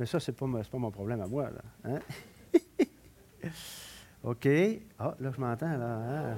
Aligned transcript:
Mais 0.00 0.06
ça, 0.06 0.18
ce 0.18 0.30
n'est 0.30 0.34
pas, 0.34 0.46
pas, 0.46 0.78
mon 0.78 0.90
problème 0.90 1.20
à 1.20 1.26
moi. 1.26 1.50
Là. 1.50 1.60
Hein? 1.84 1.98
OK. 4.24 4.48
Ah, 4.98 5.14
là, 5.20 5.30
je 5.30 5.38
m'entends. 5.38 5.76
là. 5.76 6.34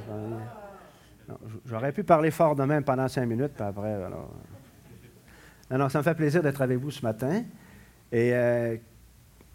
Hein? 1.28 1.36
J'aurais 1.64 1.92
pu 1.92 2.02
parler 2.02 2.32
fort 2.32 2.56
de 2.56 2.64
même 2.64 2.82
pendant 2.82 3.06
cinq 3.06 3.24
minutes, 3.24 3.52
puis 3.54 3.62
après. 3.62 4.02
Alors... 4.02 4.34
Non, 5.70 5.78
non, 5.78 5.88
ça 5.88 5.98
me 5.98 6.02
fait 6.02 6.16
plaisir 6.16 6.42
d'être 6.42 6.60
avec 6.60 6.76
vous 6.76 6.90
ce 6.90 7.02
matin. 7.02 7.44
Et 8.10 8.34
euh, 8.34 8.76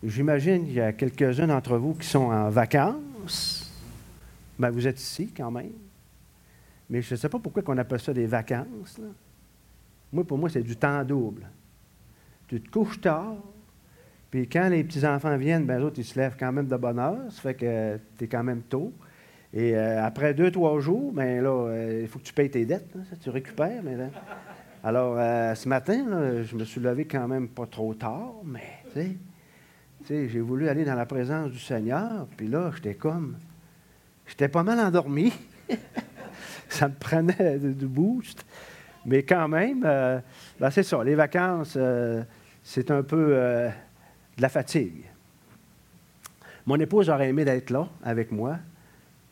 j'imagine 0.02 0.64
qu'il 0.64 0.76
y 0.76 0.82
a 0.82 0.94
quelques-uns 0.94 1.48
d'entre 1.48 1.76
vous 1.76 1.94
qui 1.94 2.08
sont 2.08 2.32
en 2.32 2.50
vacances. 2.50 3.70
Ben, 4.58 4.70
vous 4.70 4.88
êtes 4.88 5.02
ici 5.02 5.34
quand 5.36 5.52
même. 5.52 5.74
Mais 6.90 7.02
je 7.02 7.14
ne 7.14 7.20
sais 7.20 7.28
pas 7.28 7.40
pourquoi 7.40 7.62
on 7.68 7.78
appelle 7.78 8.00
ça 8.00 8.14
des 8.14 8.26
vacances. 8.26 9.02
Moi, 10.14 10.24
pour 10.24 10.38
moi, 10.38 10.49
c'est 10.49 10.64
du 10.64 10.77
temps 10.77 11.04
double. 11.04 11.46
Tu 12.48 12.62
te 12.62 12.70
couches 12.70 13.02
tard, 13.02 13.36
puis 14.30 14.48
quand 14.50 14.68
les 14.70 14.84
petits-enfants 14.84 15.38
viennent, 15.38 15.66
ben, 15.66 15.82
autres, 15.82 16.00
ils 16.00 16.06
se 16.06 16.20
lèvent 16.20 16.36
quand 16.38 16.52
même 16.52 16.68
de 16.68 16.76
bonne 16.76 17.00
heure. 17.00 17.20
Ça 17.30 17.42
fait 17.42 17.54
que 17.54 17.98
tu 18.18 18.26
es 18.26 18.28
quand 18.28 18.44
même 18.44 18.62
tôt. 18.62 18.94
Et 19.54 19.76
euh, 19.76 20.04
après 20.04 20.34
deux, 20.34 20.52
trois 20.52 20.80
jours, 20.80 21.14
ben 21.14 21.42
là, 21.42 21.50
euh, 21.50 22.02
il 22.02 22.08
faut 22.08 22.20
que 22.20 22.26
tu 22.26 22.34
payes 22.34 22.50
tes 22.50 22.66
dettes. 22.66 22.94
Hein, 22.98 23.16
tu 23.22 23.30
récupères. 23.30 23.82
Mais 23.84 23.96
Alors, 24.84 25.16
euh, 25.18 25.55
ce 25.55 25.70
matin, 25.70 26.44
je 26.44 26.55
me 26.55 26.66
suis 26.66 26.82
levé 26.82 27.05
quand 27.05 27.28
même 27.28 27.48
pas 27.48 27.66
trop 27.66 27.94
tard, 27.94 28.34
mais 28.44 28.84
tu 28.94 29.18
sais, 30.05 30.28
j'ai 30.28 30.42
voulu 30.42 30.68
aller 30.68 30.84
dans 30.84 30.96
la 30.96 31.05
présence 31.05 31.52
du 31.52 31.60
Seigneur, 31.60 32.28
puis 32.36 32.48
là, 32.48 32.72
j'étais 32.76 32.96
comme. 32.96 33.38
J'étais 34.26 34.50
pas 34.50 34.64
mal 34.64 34.80
endormi. 34.80 35.32
ça 36.70 36.90
me 36.90 36.94
prenait 36.94 37.58
du 37.58 37.88
boost. 37.88 38.46
Mais 39.05 39.24
quand 39.24 39.48
même, 39.48 39.80
ben, 39.80 40.70
c'est 40.70 40.84
ça. 40.84 41.02
Les 41.02 41.16
vacances, 41.16 41.78
c'est 42.62 42.92
un 42.92 43.04
peu 43.04 43.70
de 44.38 44.41
la 44.41 44.49
fatigue. 44.49 45.04
Mon 46.66 46.80
épouse 46.80 47.10
aurait 47.10 47.30
aimé 47.30 47.46
d'être 47.46 47.70
là 47.70 47.88
avec 48.04 48.32
moi, 48.32 48.57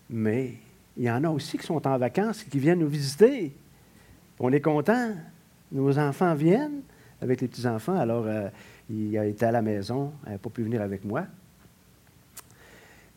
mais 0.10 0.56
il 0.98 1.04
y 1.04 1.12
en 1.12 1.24
a 1.24 1.30
aussi 1.30 1.58
qui 1.58 1.66
sont 1.66 1.86
en 1.86 1.98
vacances 1.98 2.44
et 2.44 2.50
qui 2.50 2.60
viennent 2.60 2.80
nous 2.80 2.88
visiter. 2.88 3.54
On 4.40 4.52
est 4.52 4.62
content. 4.62 5.12
Nos 5.72 5.98
enfants 6.00 6.34
viennent 6.34 6.82
avec 7.22 7.42
les 7.42 7.48
petits-enfants. 7.48 8.00
Alors, 8.00 8.26
euh, 8.26 8.50
il 8.90 9.18
a 9.18 9.26
été 9.26 9.46
à 9.46 9.52
la 9.52 9.62
maison. 9.62 10.14
Elle 10.26 10.34
n'a 10.34 10.38
pas 10.38 10.50
pu 10.50 10.64
venir 10.64 10.82
avec 10.82 11.04
moi. 11.04 11.26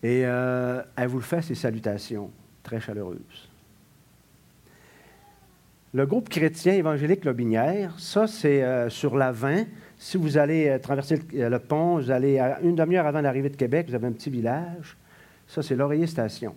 Et 0.03 0.22
euh, 0.25 0.83
elle 0.97 1.09
vous 1.09 1.20
fait, 1.20 1.42
ses 1.42 1.55
salutations 1.55 2.31
très 2.62 2.81
chaleureuses. 2.81 3.48
Le 5.94 6.06
groupe 6.06 6.28
chrétien 6.28 6.75
évangélique 6.75 7.25
Lobinière, 7.25 7.98
ça, 7.98 8.27
c'est 8.27 8.62
euh, 8.62 8.91
sur 8.91 9.16
la 9.16 9.33
20. 9.33 9.64
Si 9.98 10.16
vous 10.16 10.38
allez 10.38 10.69
euh, 10.69 10.78
traverser 10.78 11.20
euh, 11.34 11.48
le, 11.50 11.59
pont, 11.59 11.97
vous 11.97 12.12
allez 12.12 12.38
une 12.62 12.76
demi-heure 12.76 13.06
avant 13.06 13.20
l'arrivée 13.20 13.50
de 13.50 13.56
Québec, 13.56 13.88
vous 13.88 13.97
avez 13.97 14.06
un 14.06 14.12
petit 14.12 14.31
village. 14.31 14.97
Ça, 15.48 15.60
c'est 15.60 15.75
Laurier 15.75 16.06
Station. 16.06 16.54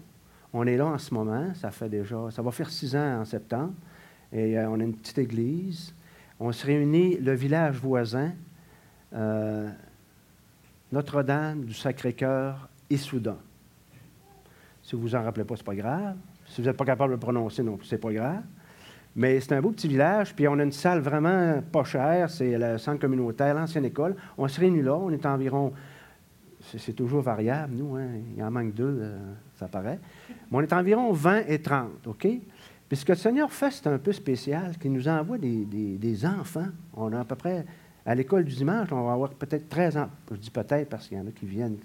On 0.53 0.67
est 0.67 0.77
là 0.77 0.85
en 0.85 0.97
ce 0.99 1.11
moment. 1.11 1.51
Ça 1.55 1.71
fait 1.71 1.89
déjà, 1.89 2.29
ça 2.29 2.43
va 2.43 2.51
faire 2.51 2.69
six 2.69 2.95
ans 2.95 3.21
en 3.21 3.25
septembre. 3.25 3.73
Et 4.31 4.59
euh, 4.59 4.69
on 4.69 4.79
a 4.79 4.83
une 4.83 4.93
petite 4.93 5.17
église. 5.17 5.93
On 6.39 6.51
se 6.51 6.65
réunit, 6.65 7.17
le 7.17 7.33
village 7.33 7.77
voisin, 7.77 8.31
Notre-Dame 10.91 11.65
du 11.65 11.73
Sacré-Cœur 11.73 12.67
et. 12.89 12.97
Si 12.97 13.15
vous 14.93 15.01
vous 15.01 15.15
en 15.15 15.23
rappelez 15.23 15.45
pas, 15.45 15.55
ce 15.55 15.61
n'est 15.61 15.65
pas 15.65 15.75
grave. 15.75 16.15
Si 16.47 16.61
vous 16.61 16.67
n'êtes 16.67 16.77
pas 16.77 16.85
capable 16.85 17.11
de 17.11 17.15
le 17.15 17.19
prononcer, 17.19 17.61
non, 17.63 17.77
c'est 17.83 17.99
pas 17.99 18.11
grave. 18.11 18.41
Mais 19.15 19.39
c'est 19.41 19.53
un 19.53 19.61
beau 19.61 19.71
petit 19.71 19.87
village, 19.87 20.33
puis 20.33 20.47
on 20.47 20.57
a 20.57 20.63
une 20.63 20.71
salle 20.71 20.99
vraiment 20.99 21.61
pas 21.71 21.83
chère, 21.83 22.29
c'est 22.29 22.57
le 22.57 22.77
centre 22.77 22.99
communautaire, 22.99 23.53
l'ancienne 23.53 23.85
école. 23.85 24.15
On 24.37 24.47
se 24.47 24.59
réunit 24.59 24.81
là, 24.81 24.95
on 24.95 25.09
est 25.11 25.25
environ, 25.25 25.73
c'est 26.61 26.93
toujours 26.93 27.21
variable, 27.21 27.73
nous, 27.75 27.95
hein, 27.95 28.07
il 28.35 28.41
en 28.41 28.51
manque 28.51 28.73
deux, 28.73 28.99
euh, 29.01 29.17
ça 29.55 29.67
paraît. 29.67 29.99
Mais 30.29 30.57
on 30.57 30.61
est 30.61 30.73
environ 30.73 31.11
20 31.11 31.43
et 31.47 31.61
30, 31.61 32.07
OK? 32.07 32.27
Puis 32.91 32.97
ce 32.97 33.05
que 33.05 33.13
le 33.13 33.17
Seigneur 33.17 33.51
fait, 33.51 33.71
c'est 33.71 33.87
un 33.87 33.97
peu 33.97 34.11
spécial, 34.11 34.77
qu'il 34.77 34.91
nous 34.91 35.07
envoie 35.07 35.37
des, 35.37 36.25
enfants. 36.25 36.67
On 36.93 37.13
a 37.13 37.21
à 37.21 37.23
peu 37.25 37.35
près, 37.35 37.65
à 38.05 38.15
l'école 38.15 38.43
du 38.43 38.53
dimanche, 38.53 38.91
on 38.91 39.05
va 39.05 39.13
avoir 39.13 39.29
peut-être 39.29 39.69
13 39.69 39.97
ans. 39.97 40.09
Je 40.29 40.35
dis 40.35 40.49
peut-être 40.49 40.89
parce 40.89 41.07
qu'il 41.07 41.17
y 41.17 41.21
en 41.21 41.27
a 41.27 41.31
qui 41.31 41.45
viennent. 41.45 41.77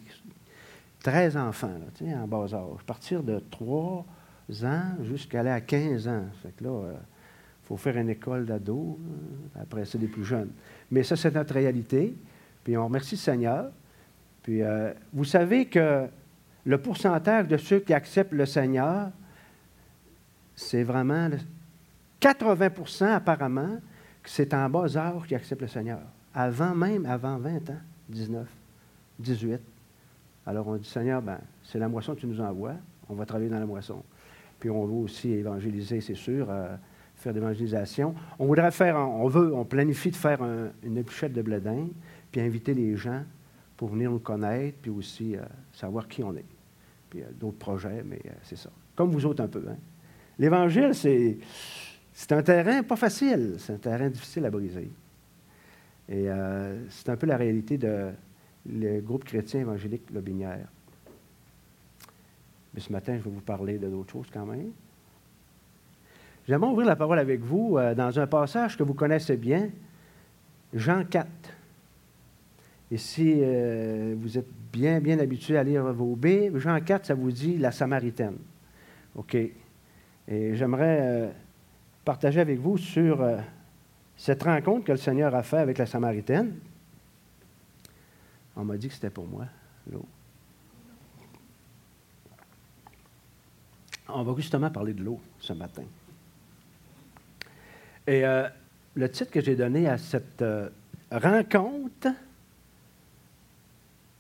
13 1.05 1.37
enfants, 1.37 1.71
là, 2.01 2.17
en 2.23 2.27
bas 2.27 2.53
âge. 2.53 2.55
À 2.55 2.85
partir 2.85 3.23
de 3.23 3.39
3 3.39 4.05
ans 4.65 4.83
jusqu'à 5.05 5.41
aller 5.41 5.51
à 5.51 5.61
15 5.61 6.09
ans. 6.09 6.25
Fait 6.43 6.57
que 6.57 6.65
là, 6.65 6.71
euh, 6.71 6.95
faut 7.67 7.77
faire 7.77 7.97
une 7.97 8.09
école 8.09 8.47
d'ados, 8.47 8.97
euh, 8.97 9.61
après 9.61 9.85
c'est 9.85 9.99
des 9.99 10.07
plus 10.07 10.25
jeunes. 10.25 10.51
Mais 10.91 11.03
ça, 11.03 11.17
c'est 11.17 11.35
notre 11.35 11.55
réalité. 11.55 12.15
Puis 12.63 12.77
on 12.77 12.85
remercie 12.85 13.17
le 13.17 13.21
Seigneur. 13.21 13.71
Puis 14.43 14.63
euh, 14.63 14.93
vous 15.13 15.25
savez 15.25 15.67
que 15.67 16.07
le 16.65 16.79
pourcentage 16.79 17.49
de 17.49 17.57
ceux 17.57 17.81
qui 17.81 17.93
acceptent 17.93 18.33
le 18.33 18.47
Seigneur, 18.47 19.11
c'est 20.55 20.85
vraiment 20.85 21.29
80% 22.21 23.07
apparemment 23.07 23.79
que 24.23 24.31
c'est 24.31 24.55
en 24.55 24.71
bas 24.71 24.97
âge 24.97 25.23
qui 25.27 25.35
acceptent 25.35 25.63
le 25.63 25.69
Seigneur. 25.69 26.01
Avant 26.35 26.75
même, 26.75 27.05
avant 27.07 27.37
20 27.39 27.71
ans, 27.71 27.81
19, 28.09 28.47
18. 29.19 29.61
Alors 30.47 30.69
on 30.69 30.77
dit, 30.77 30.89
Seigneur, 30.89 31.21
ben, 31.21 31.39
c'est 31.65 31.79
la 31.79 31.89
moisson 31.89 32.15
que 32.15 32.21
tu 32.21 32.27
nous 32.29 32.41
envoies, 32.41 32.75
on 33.09 33.15
va 33.15 33.27
travailler 33.27 33.51
dans 33.51 33.59
la 33.59 33.67
moisson. 33.67 34.03
Puis 34.61 34.71
on 34.71 34.85
veut 34.87 35.05
aussi 35.05 35.31
évangéliser, 35.33 36.01
c'est 36.01 36.15
sûr. 36.15 36.47
Euh, 36.49 36.77
faire 37.17 37.33
d'évangélisation. 37.33 38.15
On 38.39 38.47
voudrait 38.47 38.71
faire, 38.71 38.97
on 38.97 39.29
veut, 39.29 39.55
on 39.55 39.65
planifie 39.65 40.11
de 40.11 40.17
faire 40.17 40.41
une 40.83 40.97
épluchette 40.97 41.33
de 41.33 41.43
blé 41.43 41.59
puis 42.31 42.41
inviter 42.41 42.75
les 42.75 42.97
gens 42.97 43.23
pour 43.77 43.89
venir 43.89 44.11
nous 44.11 44.19
connaître, 44.19 44.79
puis 44.81 44.91
aussi 44.91 45.37
euh, 45.37 45.43
savoir 45.73 46.09
qui 46.09 46.23
on 46.23 46.35
est. 46.35 46.45
Puis 47.11 47.23
euh, 47.23 47.27
d'autres 47.39 47.59
projets, 47.59 48.03
mais 48.05 48.21
euh, 48.27 48.31
c'est 48.43 48.57
ça. 48.57 48.71
Comme 48.95 49.11
vous 49.11 49.27
autres 49.27 49.43
un 49.43 49.49
peu. 49.49 49.65
Hein. 49.69 49.77
L'Évangile, 50.39 50.95
c'est, 50.95 51.39
c'est 52.13 52.33
un 52.33 52.43
terrain 52.43 52.83
pas 52.83 52.97
facile, 52.97 53.57
c'est 53.59 53.75
un 53.75 53.79
terrain 53.79 54.09
difficile 54.09 54.45
à 54.45 54.51
briser. 54.51 54.91
Et 56.09 56.29
c'est 56.89 57.09
un 57.09 57.17
peu 57.17 57.27
la 57.27 57.37
réalité 57.37 57.79
de 57.79 58.13
le 58.65 59.01
groupe 59.01 59.25
chrétien 59.25 59.63
évangélique 59.63 60.09
Lobinière. 60.13 60.69
Mais 62.73 62.81
ce 62.81 62.93
matin, 62.93 63.17
je 63.19 63.25
vais 63.25 63.31
vous 63.31 63.41
parler 63.41 63.77
de 63.77 63.89
d'autres 63.89 64.13
choses 64.13 64.29
quand 64.33 64.47
même. 64.47 64.71
J'aimerais 66.47 66.71
ouvrir 66.71 66.87
la 66.87 66.97
parole 66.97 67.19
avec 67.19 67.41
vous 67.41 67.77
euh, 67.77 67.95
dans 67.95 68.21
un 68.21 68.27
passage 68.27 68.77
que 68.77 68.85
vous 68.85 68.95
connaissez 68.95 69.37
bien, 69.37 69.69
Jean 70.73 71.05
4. 71.05 71.29
Et 72.93 72.99
si 72.99 73.41
euh, 73.41 74.15
vous 74.17 74.39
êtes 74.39 74.49
bien, 74.73 75.01
bien 75.01 75.19
habitué 75.19 75.59
à 75.59 75.65
lire 75.65 75.93
vos 75.93 76.15
B, 76.15 76.57
Jean 76.57 76.81
4, 76.81 77.07
ça 77.07 77.15
vous 77.15 77.33
dit 77.33 77.59
la 77.59 77.73
Samaritaine. 77.73 78.37
OK. 79.17 79.35
Et 79.35 80.55
j'aimerais 80.55 80.99
euh, 81.01 81.31
partager 82.05 82.41
avec 82.41 82.61
vous 82.61 82.79
sur 82.79 83.27
cette 84.17 84.45
rencontre 84.45 84.85
que 84.85 84.93
le 84.93 84.99
Seigneur 84.99 85.35
a 85.35 85.43
faite 85.43 85.61
avec 85.61 85.79
la 85.79 85.87
Samaritaine. 85.87 86.55
On 88.55 88.65
m'a 88.65 88.77
dit 88.77 88.87
que 88.87 88.95
c'était 88.95 89.11
pour 89.11 89.27
moi, 89.27 89.47
l'eau. 89.91 90.07
On 94.09 94.23
va 94.23 94.33
justement 94.37 94.71
parler 94.71 94.95
de 94.95 95.03
l'eau 95.03 95.21
ce 95.41 95.53
matin. 95.53 95.83
Et 98.07 98.25
euh, 98.25 98.49
le 98.95 99.11
titre 99.11 99.31
que 99.31 99.41
j'ai 99.41 99.57
donné 99.57 99.89
à 99.89 99.99
cette 99.99 100.43
euh, 100.43 100.69
rencontre, 101.11 102.09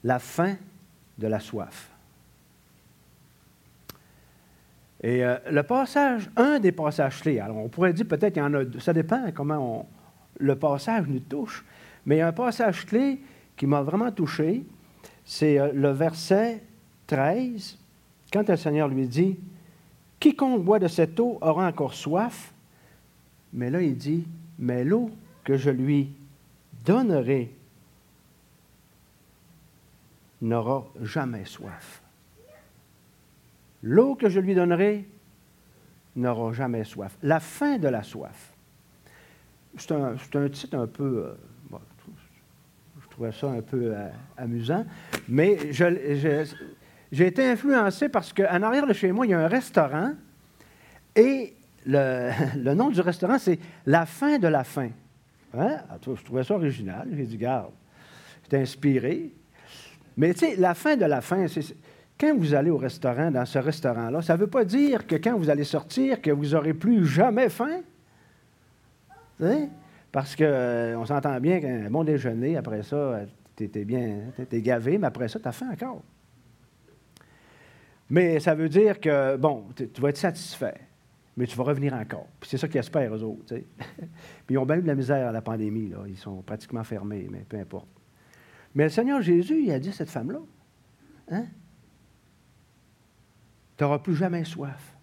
la 0.02 0.18
fin 0.18 0.56
de 1.18 1.26
la 1.26 1.40
soif. 1.40 1.90
Et 5.02 5.24
euh, 5.24 5.36
le 5.50 5.62
passage, 5.62 6.30
un 6.36 6.58
des 6.58 6.72
passages 6.72 7.20
clés, 7.20 7.38
alors 7.38 7.58
on 7.58 7.68
pourrait 7.68 7.92
dire 7.92 8.06
peut-être 8.06 8.34
qu'il 8.34 8.42
y 8.42 8.46
en 8.46 8.54
a 8.54 8.64
deux, 8.64 8.80
ça 8.80 8.92
dépend 8.92 9.30
comment 9.34 9.88
le 10.38 10.56
passage 10.56 11.06
nous 11.06 11.20
touche, 11.20 11.64
mais 12.04 12.20
un 12.20 12.32
passage 12.32 12.86
clé 12.86 13.20
qui 13.56 13.66
m'a 13.66 13.82
vraiment 13.82 14.10
touché, 14.10 14.64
c'est 15.24 15.72
le 15.72 15.90
verset 15.90 16.62
13, 17.06 17.78
quand 18.32 18.48
le 18.48 18.56
Seigneur 18.56 18.88
lui 18.88 19.06
dit, 19.06 19.38
Quiconque 20.18 20.64
boit 20.64 20.78
de 20.78 20.88
cette 20.88 21.18
eau 21.20 21.38
aura 21.40 21.66
encore 21.66 21.94
soif, 21.94 22.52
mais 23.52 23.70
là, 23.70 23.80
il 23.82 23.96
dit, 23.96 24.26
mais 24.58 24.84
l'eau 24.84 25.10
que 25.44 25.56
je 25.56 25.70
lui 25.70 26.10
donnerai 26.84 27.54
n'aura 30.42 30.86
jamais 31.02 31.44
soif. 31.44 32.02
L'eau 33.82 34.14
que 34.14 34.28
je 34.28 34.40
lui 34.40 34.54
donnerai 34.54 35.06
n'aura 36.16 36.52
jamais 36.52 36.84
soif. 36.84 37.16
La 37.22 37.40
fin 37.40 37.78
de 37.78 37.88
la 37.88 38.02
soif. 38.02 38.52
C'est 39.76 39.92
un, 39.92 40.48
titre 40.48 40.76
un 40.76 40.86
peu... 40.86 41.26
Euh, 41.26 41.78
je 43.00 43.08
trouvais 43.10 43.32
ça 43.32 43.50
un 43.50 43.62
peu 43.62 43.94
euh, 43.94 44.08
amusant, 44.36 44.84
mais 45.28 45.72
j'ai 45.72 47.26
été 47.26 47.50
influencé 47.50 48.08
parce 48.08 48.32
qu'en 48.32 48.62
arrière 48.62 48.86
de 48.86 48.92
chez 48.92 49.12
moi, 49.12 49.26
il 49.26 49.30
y 49.30 49.34
a 49.34 49.40
un 49.40 49.48
restaurant 49.48 50.12
et 51.14 51.55
le, 51.86 52.74
nom 52.74 52.90
du 52.90 53.00
restaurant, 53.00 53.38
c'est 53.38 53.58
La 53.86 54.06
fin 54.06 54.38
de 54.38 54.48
la 54.48 54.64
fin. 54.64 54.90
Hein? 55.56 55.78
Ah, 55.88 55.96
je 56.04 56.22
trouvais 56.24 56.42
ça 56.42 56.54
original. 56.54 57.08
J'ai 57.12 57.24
dit, 57.24 57.36
garde, 57.36 57.70
C'est 58.48 58.60
inspiré. 58.60 59.32
Mais 60.16 60.32
tu 60.34 60.40
sais, 60.40 60.56
la 60.56 60.74
fin 60.74 60.96
de 60.96 61.04
la 61.04 61.20
fin, 61.20 61.46
quand 62.18 62.36
vous 62.36 62.54
allez 62.54 62.70
au 62.70 62.78
restaurant, 62.78 63.30
dans 63.30 63.44
ce 63.44 63.58
restaurant-là, 63.58 64.22
ça 64.22 64.34
ne 64.34 64.40
veut 64.40 64.46
pas 64.46 64.64
dire 64.64 65.06
que 65.06 65.16
quand 65.16 65.36
vous 65.36 65.50
allez 65.50 65.64
sortir, 65.64 66.20
que 66.20 66.30
vous 66.30 66.48
n'aurez 66.48 66.74
plus 66.74 67.06
jamais 67.06 67.48
faim? 67.48 67.82
Parce 70.10 70.34
qu'on 70.34 70.44
euh, 70.44 71.04
s'entend 71.04 71.38
bien 71.40 71.60
qu'un 71.60 71.90
bon 71.90 72.02
déjeuner, 72.02 72.56
après 72.56 72.82
ça, 72.82 73.20
tu 73.54 73.64
étais 73.64 73.84
bien, 73.84 74.20
tu 74.48 74.60
gavé, 74.62 74.96
mais 74.96 75.06
après 75.06 75.28
ça, 75.28 75.38
tu 75.38 75.46
as 75.46 75.52
faim 75.52 75.70
encore. 75.72 76.02
Mais 78.08 78.40
ça 78.40 78.54
veut 78.54 78.68
dire 78.68 78.98
que, 78.98 79.36
bon, 79.36 79.66
tu 79.76 80.00
vas 80.00 80.08
être 80.08 80.16
satisfait, 80.16 80.74
mais 81.36 81.46
tu 81.46 81.56
vas 81.56 81.64
revenir 81.64 81.92
encore. 81.92 82.28
Puis 82.40 82.50
c'est 82.50 82.58
ça 82.58 82.66
qu'ils 82.66 82.80
espèrent, 82.80 83.14
eux 83.14 83.22
autres. 83.22 83.54
Puis 83.56 84.54
ils 84.54 84.58
ont 84.58 84.64
bien 84.64 84.78
eu 84.78 84.82
de 84.82 84.86
la 84.86 84.94
misère 84.94 85.28
à 85.28 85.32
la 85.32 85.42
pandémie, 85.42 85.88
là. 85.88 85.98
Ils 86.06 86.16
sont 86.16 86.42
pratiquement 86.42 86.82
fermés, 86.82 87.28
mais 87.30 87.44
peu 87.48 87.58
importe. 87.58 87.88
Mais 88.74 88.84
le 88.84 88.90
Seigneur 88.90 89.20
Jésus, 89.20 89.62
il 89.64 89.70
a 89.70 89.78
dit 89.78 89.90
à 89.90 89.92
cette 89.92 90.10
femme-là, 90.10 90.40
hein? 91.30 91.46
Tu 93.76 93.84
n'auras 93.84 93.98
plus 93.98 94.16
jamais 94.16 94.44
soif. 94.44 94.96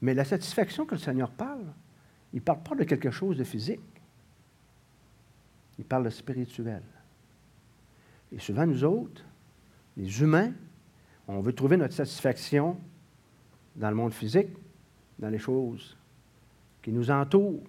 Mais 0.00 0.14
la 0.14 0.24
satisfaction 0.24 0.84
que 0.84 0.96
le 0.96 1.00
Seigneur 1.00 1.30
parle, 1.30 1.72
il 2.32 2.36
ne 2.36 2.44
parle 2.44 2.62
pas 2.62 2.74
de 2.74 2.84
quelque 2.84 3.10
chose 3.10 3.36
de 3.36 3.44
physique. 3.44 3.80
Il 5.78 5.84
parle 5.84 6.04
de 6.04 6.10
spirituel. 6.10 6.82
Et 8.32 8.38
souvent, 8.38 8.66
nous 8.66 8.82
autres, 8.82 9.24
les 9.96 10.20
humains, 10.20 10.52
on 11.28 11.40
veut 11.40 11.52
trouver 11.52 11.76
notre 11.76 11.94
satisfaction 11.94 12.78
dans 13.74 13.90
le 13.90 13.96
monde 13.96 14.12
physique, 14.12 14.48
dans 15.18 15.28
les 15.28 15.38
choses 15.38 15.96
qui 16.82 16.92
nous 16.92 17.10
entourent, 17.10 17.62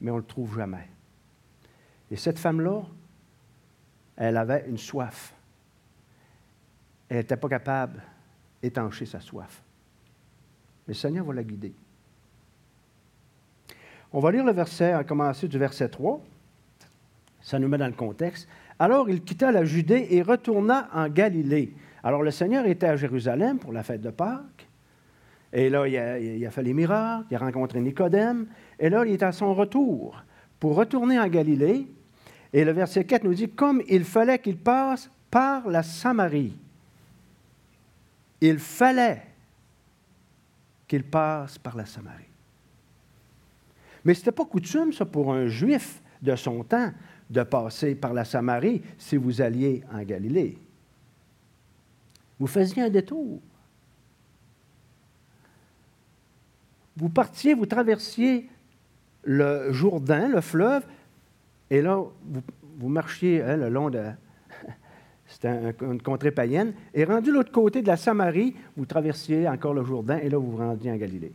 mais 0.00 0.10
on 0.10 0.16
ne 0.16 0.20
le 0.20 0.26
trouve 0.26 0.56
jamais. 0.56 0.88
Et 2.10 2.16
cette 2.16 2.38
femme-là, 2.38 2.82
elle 4.16 4.36
avait 4.36 4.64
une 4.68 4.78
soif. 4.78 5.34
Elle 7.08 7.18
n'était 7.18 7.36
pas 7.36 7.48
capable 7.48 8.02
d'étancher 8.62 9.06
sa 9.06 9.20
soif. 9.20 9.62
Mais 10.86 10.94
le 10.94 10.98
Seigneur 10.98 11.24
va 11.24 11.34
la 11.34 11.42
guider. 11.42 11.74
On 14.12 14.20
va 14.20 14.30
lire 14.30 14.44
le 14.44 14.52
verset, 14.52 14.92
à 14.92 15.04
commencer 15.04 15.48
du 15.48 15.58
verset 15.58 15.88
3. 15.88 16.20
Ça 17.42 17.58
nous 17.58 17.68
met 17.68 17.78
dans 17.78 17.86
le 17.86 17.92
contexte. 17.92 18.48
Alors 18.78 19.08
il 19.08 19.22
quitta 19.22 19.52
la 19.52 19.64
Judée 19.64 20.08
et 20.10 20.22
retourna 20.22 20.88
en 20.92 21.08
Galilée. 21.08 21.74
Alors 22.06 22.22
le 22.22 22.30
Seigneur 22.30 22.64
était 22.66 22.86
à 22.86 22.94
Jérusalem 22.94 23.58
pour 23.58 23.72
la 23.72 23.82
fête 23.82 24.00
de 24.00 24.10
Pâques. 24.10 24.68
Et 25.52 25.68
là, 25.68 25.88
il 25.88 26.46
a, 26.46 26.50
fait 26.52 26.62
les 26.62 26.72
miracles, 26.72 27.26
il 27.32 27.34
a 27.34 27.40
rencontré 27.40 27.80
Nicodème. 27.80 28.46
Et 28.78 28.88
là, 28.88 29.04
il 29.04 29.14
est 29.14 29.24
à 29.24 29.32
son 29.32 29.52
retour 29.54 30.22
pour 30.60 30.76
retourner 30.76 31.18
en 31.18 31.26
Galilée. 31.26 31.84
Et 32.52 32.64
le 32.64 32.70
verset 32.70 33.02
4 33.02 33.24
nous 33.24 33.34
dit, 33.34 33.48
comme 33.48 33.82
il 33.88 34.04
fallait 34.04 34.38
qu'il 34.38 34.56
passe 34.56 35.10
par 35.32 35.68
la 35.68 35.82
Samarie. 35.82 36.56
Il 38.40 38.60
fallait 38.60 39.22
qu'il 40.86 41.02
passe 41.02 41.58
par 41.58 41.74
la 41.74 41.86
Samarie. 41.86 42.22
Mais 44.04 44.14
ce 44.14 44.20
n'était 44.20 44.30
pas 44.30 44.44
coutume, 44.44 44.92
ça, 44.92 45.06
pour 45.06 45.34
un 45.34 45.48
juif 45.48 46.00
de 46.22 46.36
son 46.36 46.62
temps, 46.62 46.92
de 47.28 47.42
passer 47.42 47.96
par 47.96 48.14
la 48.14 48.24
Samarie 48.24 48.80
si 48.96 49.16
vous 49.16 49.42
alliez 49.42 49.82
en 49.92 50.04
Galilée. 50.04 50.56
Vous 52.38 52.46
faisiez 52.46 52.82
un 52.82 52.90
détour. 52.90 53.40
Vous 56.96 57.08
partiez, 57.08 57.54
vous 57.54 57.66
traversiez 57.66 58.48
le 59.24 59.72
Jourdain, 59.72 60.28
le 60.28 60.40
fleuve, 60.40 60.84
et 61.70 61.82
là, 61.82 62.02
vous, 62.78 62.88
marchiez 62.88 63.42
hein, 63.42 63.56
le 63.56 63.68
long 63.68 63.90
de, 63.90 64.02
c'était 65.26 65.74
une 65.80 66.00
contrée 66.00 66.30
païenne. 66.30 66.72
Et 66.94 67.04
rendu 67.04 67.32
l'autre 67.32 67.52
côté 67.52 67.82
de 67.82 67.86
la 67.86 67.96
Samarie, 67.96 68.54
vous 68.76 68.86
traversiez 68.86 69.48
encore 69.48 69.74
le 69.74 69.84
Jourdain 69.84 70.18
et 70.18 70.28
là, 70.28 70.38
vous 70.38 70.52
vous 70.52 70.58
rendiez 70.58 70.90
en 70.90 70.96
Galilée. 70.96 71.32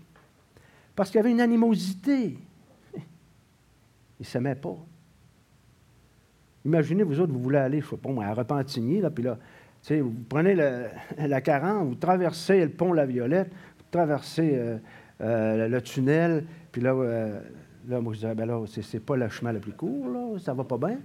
Parce 0.96 1.10
qu'il 1.10 1.18
y 1.18 1.20
avait 1.20 1.32
une 1.32 1.42
animosité. 1.42 2.38
Ils 2.96 3.02
ne 4.22 4.26
s'aimaient 4.26 4.56
pas. 4.56 4.78
Imaginez, 6.64 7.04
vous 7.04 7.20
autres, 7.20 7.34
vous 7.34 7.42
voulez 7.42 7.58
aller, 7.58 7.82
je 7.82 7.86
ne 7.86 7.90
sais 7.92 7.98
pas, 7.98 8.24
à 8.24 8.34
Repentigny, 8.34 9.02
là, 9.02 9.10
puis 9.10 9.24
là, 9.24 9.38
vous 9.90 10.14
prenez 10.30 10.56
la 10.56 11.42
40, 11.42 11.88
vous 11.88 11.96
traversez 11.96 12.62
le 12.62 12.70
pont 12.70 12.94
La 12.94 13.06
Violette, 13.06 13.50
vous 13.50 13.86
traversez 13.90 14.56
euh, 14.56 14.78
euh, 15.22 15.68
le 15.68 15.82
tunnel, 15.82 16.46
puis 16.72 16.82
là, 16.82 16.94
euh, 16.94 17.40
là, 17.88 18.00
moi, 18.00 18.14
je 18.14 18.20
disais, 18.20 18.36
ben 18.36 18.46
là, 18.46 18.64
c'est 18.68 19.00
pas 19.00 19.18
le 19.18 19.28
chemin 19.30 19.52
le 19.52 19.60
plus 19.60 19.74
court, 19.74 20.08
là, 20.10 20.40
ça 20.40 20.54
va 20.54 20.64
pas 20.64 20.78
bien. 20.78 21.00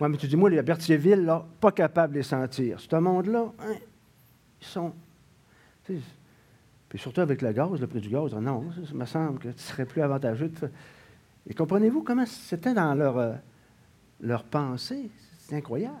Oui, 0.00 0.08
mais 0.08 0.16
tu 0.16 0.28
dis, 0.28 0.36
moi, 0.36 0.50
les 0.50 0.62
Berthierville, 0.62 1.24
là, 1.24 1.44
pas 1.60 1.72
capable 1.72 2.12
de 2.12 2.18
les 2.18 2.24
sentir. 2.24 2.78
Ce 2.78 2.96
monde-là, 2.96 3.52
hein, 3.60 3.74
ils 4.60 4.66
sont. 4.66 4.92
Puis 5.84 6.98
surtout 6.98 7.22
avec 7.22 7.42
le 7.42 7.52
gaz, 7.52 7.80
le 7.80 7.86
prix 7.86 8.00
du 8.00 8.08
gaz, 8.08 8.34
non, 8.34 8.70
ça, 8.72 8.94
me 8.94 9.04
semble 9.06 9.38
que 9.38 9.48
ce 9.56 9.72
serait 9.72 9.86
plus 9.86 10.02
avantageux 10.02 10.48
de. 10.48 10.70
Et 11.48 11.54
comprenez-vous 11.54 12.02
comment 12.02 12.26
c'était 12.26 12.74
dans 12.74 12.94
leur, 12.94 13.38
leur 14.20 14.44
pensée? 14.44 15.10
C'est 15.38 15.56
incroyable. 15.56 15.96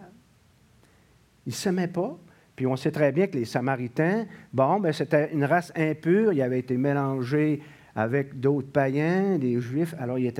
Ils 1.48 1.52
ne 1.52 1.54
s'aimaient 1.54 1.88
pas. 1.88 2.14
Puis 2.54 2.66
on 2.66 2.76
sait 2.76 2.90
très 2.90 3.10
bien 3.10 3.26
que 3.26 3.38
les 3.38 3.46
Samaritains, 3.46 4.26
bon, 4.52 4.80
ben 4.80 4.92
c'était 4.92 5.32
une 5.32 5.44
race 5.44 5.72
impure, 5.74 6.34
ils 6.34 6.42
avaient 6.42 6.58
été 6.58 6.76
mélangés 6.76 7.62
avec 7.96 8.38
d'autres 8.38 8.70
païens, 8.70 9.38
des 9.38 9.58
Juifs. 9.58 9.94
Alors, 9.98 10.18
ils. 10.18 10.30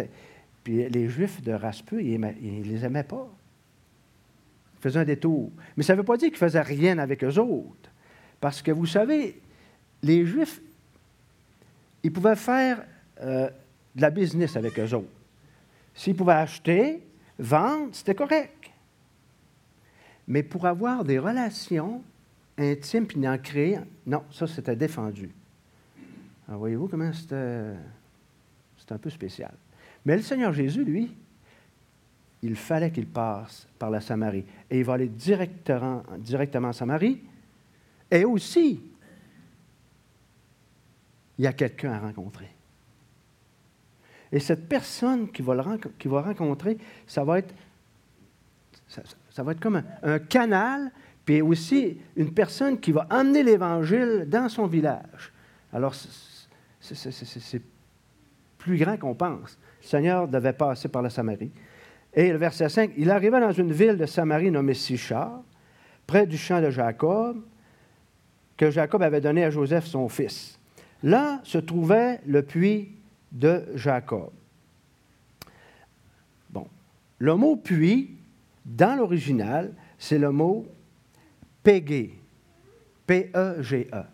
Puis 0.62 0.87
les 0.90 1.09
Juifs 1.09 1.42
de 1.42 1.52
race 1.52 1.80
pure, 1.80 2.00
ils 2.00 2.21
ne 2.21 2.62
les 2.62 2.85
aimaient 2.85 3.04
pas. 3.04 3.26
Il 4.75 4.83
faisait 4.83 4.99
un 4.99 5.04
détour. 5.06 5.50
Mais 5.78 5.83
ça 5.83 5.94
ne 5.94 5.99
veut 5.99 6.04
pas 6.04 6.18
dire 6.18 6.28
qu'il 6.28 6.35
ne 6.35 6.47
faisait 6.47 6.61
rien 6.61 6.99
avec 6.99 7.25
eux 7.25 7.38
autres. 7.38 7.90
Parce 8.38 8.61
que 8.61 8.71
vous 8.71 8.85
savez, 8.85 9.40
les 10.02 10.26
Juifs, 10.26 10.61
ils 12.02 12.12
pouvaient 12.12 12.37
faire 12.37 12.85
euh, 13.23 13.49
de 13.94 14.02
la 14.02 14.11
business 14.11 14.56
avec 14.56 14.78
eux 14.78 14.94
autres. 14.94 15.09
S'ils 15.94 16.14
pouvaient 16.14 16.35
acheter, 16.35 17.02
vendre, 17.38 17.88
c'était 17.92 18.14
correct. 18.14 18.58
Mais 20.28 20.44
pour 20.44 20.66
avoir 20.66 21.04
des 21.04 21.18
relations 21.18 22.02
intimes 22.56 23.06
puis 23.06 23.26
en 23.26 23.38
créer, 23.38 23.78
non, 24.06 24.23
ça 24.30 24.47
c'était 24.47 24.76
défendu. 24.76 25.30
Alors 26.47 26.61
voyez-vous 26.61 26.87
comment 26.87 27.12
c'était, 27.12 27.75
c'était 28.76 28.92
un 28.92 28.99
peu 28.99 29.11
spécial. 29.11 29.52
Mais 30.04 30.16
le 30.16 30.23
Seigneur 30.23 30.52
Jésus, 30.52 30.85
lui, 30.85 31.11
il 32.42 32.56
fallait 32.56 32.90
qu'il 32.90 33.06
passe 33.06 33.66
par 33.78 33.90
la 33.90 34.00
Samarie. 34.00 34.44
Et 34.70 34.78
il 34.78 34.85
va 34.85 34.94
aller 34.94 35.08
directement, 35.08 36.02
directement 36.18 36.68
en 36.68 36.73
Samarie. 36.73 37.20
Et 38.11 38.25
aussi, 38.25 38.80
il 41.38 41.44
y 41.44 41.47
a 41.47 41.52
quelqu'un 41.52 41.92
à 41.92 41.99
rencontrer. 42.00 42.49
Et 44.30 44.40
cette 44.40 44.68
personne 44.68 45.30
qu'il 45.30 45.44
va, 45.44 45.54
va, 45.54 46.23
rencontrer, 46.23 46.78
ça 47.06 47.25
va 47.25 47.38
être, 47.38 47.54
ça, 48.88 49.42
va 49.42 49.52
être 49.52 49.61
comme 49.61 49.83
un, 50.02 50.18
canal, 50.18 50.90
puis 51.25 51.42
aussi 51.42 51.99
une 52.16 52.33
personne 52.33 52.80
qui 52.80 52.92
va 52.92 53.07
amener 53.11 53.42
l'Évangile 53.42 54.26
dans 54.28 54.49
son 54.49 54.66
village. 54.66 55.33
Alors, 55.73 55.95
c'est 56.80 57.62
plus 58.57 58.78
grand 58.78 58.97
qu'on 58.97 59.14
pense. 59.14 59.59
Le 59.83 59.87
Seigneur 59.87 60.26
devait 60.26 60.52
passer 60.52 60.88
par 60.88 61.02
la 61.02 61.11
Samarie. 61.11 61.52
Et 62.14 62.33
le 62.33 62.38
verset 62.38 62.68
5, 62.68 62.92
il 62.97 63.11
arriva 63.11 63.38
dans 63.40 63.52
une 63.52 63.73
ville 63.73 63.97
de 63.97 64.07
Samarie 64.07 64.50
nommée 64.50 64.75
Sichar, 64.75 65.42
près 66.07 66.26
du 66.26 66.38
champ 66.38 66.61
de 66.61 66.71
Jacob, 66.71 67.42
que 68.57 68.71
Jacob 68.71 69.02
avait 69.02 69.21
donné 69.21 69.45
à 69.45 69.50
Joseph 69.50 69.87
son 69.87 70.09
fils. 70.09 70.59
Là 71.02 71.40
se 71.45 71.59
trouvait 71.59 72.21
le 72.26 72.42
puits 72.42 72.90
de 73.30 73.64
Jacob. 73.75 74.30
Bon, 76.50 76.66
le 77.18 77.35
mot 77.37 77.57
puits, 77.57 78.17
dans 78.68 78.96
l'original, 78.96 79.72
c'est 79.98 80.18
le 80.18 80.30
mot 80.30 80.66
P-E-G-E. 81.62 82.12
-E. 83.08 84.04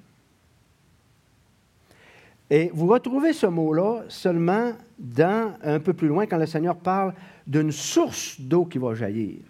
Et 2.51 2.71
vous 2.73 2.87
retrouvez 2.87 3.33
ce 3.33 3.47
mot-là 3.47 4.05
seulement 4.09 4.73
dans, 4.99 5.55
un 5.63 5.81
peu 5.81 5.93
plus 5.93 6.09
loin 6.09 6.27
quand 6.27 6.39
le 6.39 6.47
Seigneur 6.47 6.77
parle 6.77 7.15
d'une 7.47 7.73
source 7.73 8.41
d'eau 8.41 8.65
qui 8.65 8.79
va 8.79 8.95
jaillir. 8.95 9.41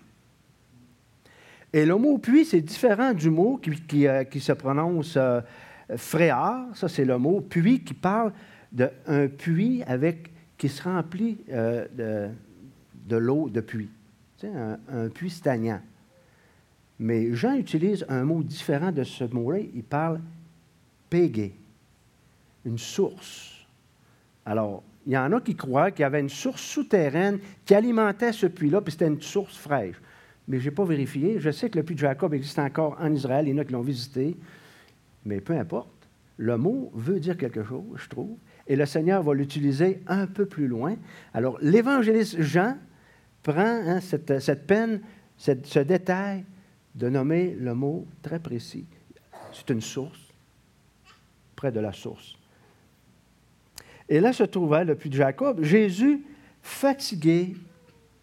Et 1.73 1.85
le 1.85 1.97
mot 1.97 2.19
puits, 2.19 2.45
c'est 2.45 2.61
différent 2.61 3.13
du 3.13 3.31
mot 3.31 3.61
qui, 3.89 4.07
euh, 4.07 4.25
se 4.31 4.53
prononce 4.53 5.17
euh, 5.17 5.41
fréard. 5.97 6.67
Ça, 6.75 6.89
c'est 6.89 7.05
le 7.05 7.19
mot 7.19 7.41
puits 7.41 7.83
qui 7.83 7.95
parle 7.95 8.33
d'un 8.71 9.29
puits 9.29 9.83
avec, 9.87 10.31
qui 10.57 10.69
se 10.69 10.83
remplit 10.85 11.39
euh, 11.51 12.31
de, 13.09 13.17
l'eau 13.17 13.51
de 13.51 13.61
puits. 13.61 13.91
Un, 14.47 15.09
puits 15.09 15.31
stagnant. 15.31 15.81
Mais 16.99 17.35
Jean 17.35 17.55
utilise 17.55 18.05
un 18.09 18.25
mot 18.25 18.43
différent 18.43 18.93
de 18.93 19.03
ce 19.03 19.25
mot-là. 19.25 19.59
Il 19.75 19.83
parle 19.83 20.21
pégué, 21.11 21.55
une 22.65 22.79
source. 22.79 23.67
Alors, 24.47 24.83
il 25.07 25.13
y 25.13 25.19
en 25.19 25.33
a 25.33 25.41
qui 25.41 25.55
croient 25.55 25.91
qu'il 25.91 26.03
y 26.03 26.05
avait 26.05 26.21
une 26.21 26.29
source 26.29 26.63
souterraine 26.63 27.39
qui 27.65 27.75
alimentait 27.75 28.33
ce 28.33 28.47
puits-là, 28.47 28.81
puis 28.81 28.93
c'était 28.93 29.09
une 29.09 29.21
source 29.21 29.57
fraîche. 29.57 29.97
Mais 30.49 30.61
je 30.61 30.69
n'ai 30.69 30.75
pas 30.75 30.85
vérifié. 30.85 31.39
Je 31.41 31.51
sais 31.51 31.69
que 31.69 31.79
le 31.79 31.85
puits 31.85 31.95
de 31.95 32.01
Jacob 32.01 32.33
existe 32.35 32.59
encore 32.59 32.97
en 33.01 33.13
Israël, 33.13 33.47
il 33.47 33.55
y 33.55 33.55
en 33.55 33.59
a 33.59 33.65
qui 33.65 33.73
l'ont 33.73 33.83
visité, 33.83 34.37
mais 35.25 35.41
peu 35.41 35.55
importe. 35.55 35.91
Le 36.37 36.57
mot 36.57 36.91
veut 36.95 37.21
dire 37.21 37.37
quelque 37.37 37.63
chose, 37.63 37.85
je 37.97 38.09
trouve, 38.09 38.37
et 38.67 38.77
le 38.77 38.87
Seigneur 38.87 39.23
va 39.23 39.35
l'utiliser 39.35 40.01
un 40.07 40.27
peu 40.27 40.47
plus 40.47 40.67
loin. 40.67 40.97
Alors, 41.33 41.59
l'évangéliste 41.61 42.41
Jean 42.41 42.77
prend 43.45 43.61
hein, 43.61 44.01
cette, 44.01 44.67
peine, 44.67 45.01
ce 45.39 45.79
détail 45.79 46.45
de 46.95 47.09
nommer 47.09 47.55
le 47.55 47.75
mot 47.75 48.07
très 48.23 48.41
précis. 48.41 48.87
C'est 49.53 49.71
une 49.71 49.81
source, 49.81 50.33
près 51.55 51.71
de 51.71 51.79
la 51.79 51.93
source. 51.93 52.35
Et 54.09 54.19
là 54.19 54.33
se 54.33 54.43
trouvait 54.43 54.85
le 54.85 54.97
puits 54.97 55.11
de 55.11 55.17
Jacob, 55.17 55.63
Jésus 55.63 56.25
fatigué 56.63 57.55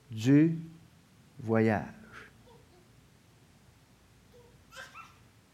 du 0.10 0.58
voyage. 1.40 1.86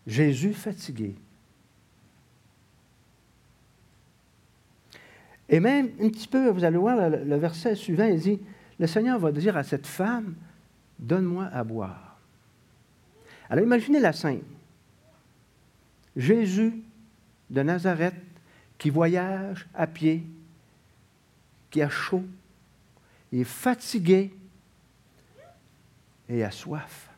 Jésus 0.07 0.53
fatigué. 0.53 1.15
Et 5.49 5.59
même 5.59 5.91
un 6.01 6.09
petit 6.09 6.27
peu, 6.27 6.49
vous 6.49 6.63
allez 6.63 6.77
voir, 6.77 7.09
le, 7.09 7.35
verset 7.35 7.75
suivant, 7.75 8.05
il 8.05 8.19
dit, 8.19 8.39
le 8.79 8.87
Seigneur 8.87 9.19
va 9.19 9.31
dire 9.31 9.57
à 9.57 9.63
cette 9.63 9.87
femme, 9.87 10.35
donne-moi 10.99 11.45
à 11.45 11.63
boire. 11.63 12.17
Alors 13.49 13.63
imaginez 13.63 13.99
la 13.99 14.13
scène. 14.13 14.43
Jésus 16.15 16.81
de 17.49 17.61
Nazareth 17.61 18.15
qui 18.77 18.89
voyage 18.89 19.67
à 19.73 19.87
pied, 19.87 20.23
qui 21.69 21.81
a 21.81 21.89
chaud, 21.89 22.23
est 23.31 23.43
fatigué 23.43 24.33
et 26.29 26.43
a 26.43 26.51
soif. 26.51 27.09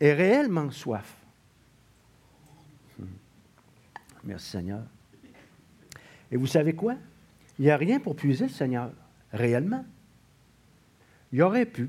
Et 0.00 0.12
réellement 0.12 0.70
soif. 0.70 1.16
Merci 4.24 4.50
Seigneur. 4.50 4.82
Et 6.30 6.36
vous 6.36 6.46
savez 6.46 6.74
quoi? 6.74 6.94
Il 7.58 7.64
n'y 7.64 7.70
a 7.70 7.76
rien 7.76 8.00
pour 8.00 8.16
puiser 8.16 8.44
le 8.44 8.50
Seigneur, 8.50 8.90
réellement. 9.32 9.84
Il 11.32 11.42
aurait 11.42 11.66
pu, 11.66 11.88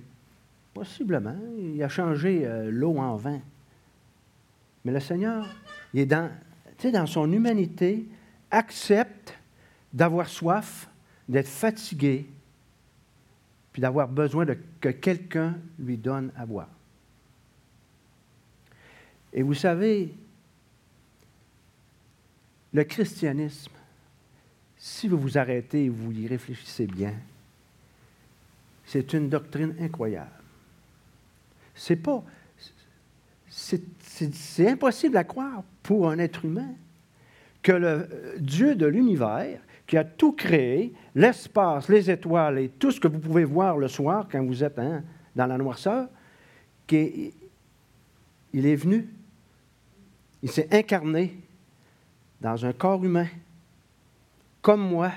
possiblement, 0.73 1.37
il 1.57 1.81
a 1.81 1.89
changé 1.89 2.45
euh, 2.45 2.69
l'eau 2.71 2.97
en 2.97 3.15
vin. 3.15 3.39
Mais 4.85 4.91
le 4.91 4.99
Seigneur, 4.99 5.47
il 5.93 6.01
est 6.01 6.05
dans, 6.05 6.29
dans 6.83 7.07
son 7.07 7.31
humanité, 7.31 8.05
accepte 8.49 9.37
d'avoir 9.93 10.27
soif, 10.27 10.89
d'être 11.27 11.47
fatigué, 11.47 12.27
puis 13.71 13.81
d'avoir 13.81 14.07
besoin 14.07 14.45
que 14.79 14.89
quelqu'un 14.89 15.57
lui 15.79 15.97
donne 15.97 16.31
à 16.35 16.45
boire. 16.45 16.69
Et 19.33 19.43
vous 19.43 19.53
savez, 19.53 20.13
le 22.73 22.83
christianisme, 22.83 23.71
si 24.77 25.07
vous 25.07 25.17
vous 25.17 25.37
arrêtez 25.37 25.85
et 25.85 25.89
vous 25.89 26.11
y 26.11 26.27
réfléchissez 26.27 26.85
bien, 26.85 27.13
c'est 28.91 29.13
une 29.13 29.29
doctrine 29.29 29.73
incroyable. 29.79 30.27
C'est 31.73 31.97
impossible 34.67 35.15
à 35.15 35.23
croire 35.23 35.63
pour 35.81 36.09
un 36.09 36.19
être 36.19 36.43
humain 36.43 36.73
que 37.63 37.71
le 37.71 38.35
Dieu 38.39 38.75
de 38.75 38.85
l'univers, 38.85 39.61
qui 39.87 39.95
a 39.95 40.03
tout 40.03 40.33
créé, 40.33 40.93
l'espace, 41.15 41.87
les 41.87 42.11
étoiles 42.11 42.59
et 42.59 42.67
tout 42.67 42.91
ce 42.91 42.99
que 42.99 43.07
vous 43.07 43.19
pouvez 43.19 43.45
voir 43.45 43.77
le 43.77 43.87
soir 43.87 44.27
quand 44.29 44.43
vous 44.43 44.61
êtes 44.61 44.77
hein, 44.77 45.03
dans 45.37 45.45
la 45.45 45.57
noirceur, 45.57 46.09
qu'il 46.85 47.31
il 48.51 48.65
est 48.65 48.75
venu, 48.75 49.07
il 50.43 50.51
s'est 50.51 50.67
incarné 50.69 51.37
dans 52.41 52.65
un 52.65 52.73
corps 52.73 53.05
humain 53.05 53.27
comme 54.61 54.81
moi, 54.81 55.13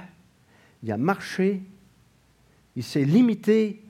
il 0.84 0.92
a 0.92 0.96
marché, 0.96 1.60
il 2.76 2.82
s'est 2.82 3.04
limité 3.04 3.82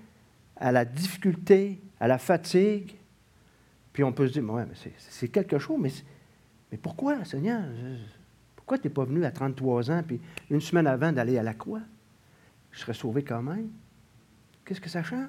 à 0.56 0.72
la 0.72 0.84
difficulté, 0.84 1.80
à 2.00 2.08
la 2.08 2.18
fatigue. 2.18 2.94
Puis 3.92 4.04
on 4.04 4.12
peut 4.12 4.26
se 4.26 4.32
dire, 4.32 4.50
ouais, 4.50 4.64
mais 4.66 4.74
c'est 4.98 5.28
quelque 5.28 5.58
chose, 5.58 5.78
mais, 5.80 6.78
pourquoi, 6.78 7.24
Seigneur? 7.24 7.62
Pourquoi 8.56 8.78
tu 8.78 8.88
n'es 8.88 8.92
pas 8.92 9.04
venu 9.04 9.24
à 9.24 9.30
33 9.30 9.90
ans, 9.90 10.02
puis 10.06 10.20
une 10.50 10.60
semaine 10.60 10.86
avant 10.86 11.12
d'aller 11.12 11.38
à 11.38 11.42
la 11.42 11.54
croix? 11.54 11.82
Je 12.72 12.80
serais 12.80 12.94
sauvé 12.94 13.22
quand 13.22 13.42
même. 13.42 13.70
Qu'est-ce 14.64 14.80
que 14.80 14.88
ça 14.88 15.02
change? 15.02 15.28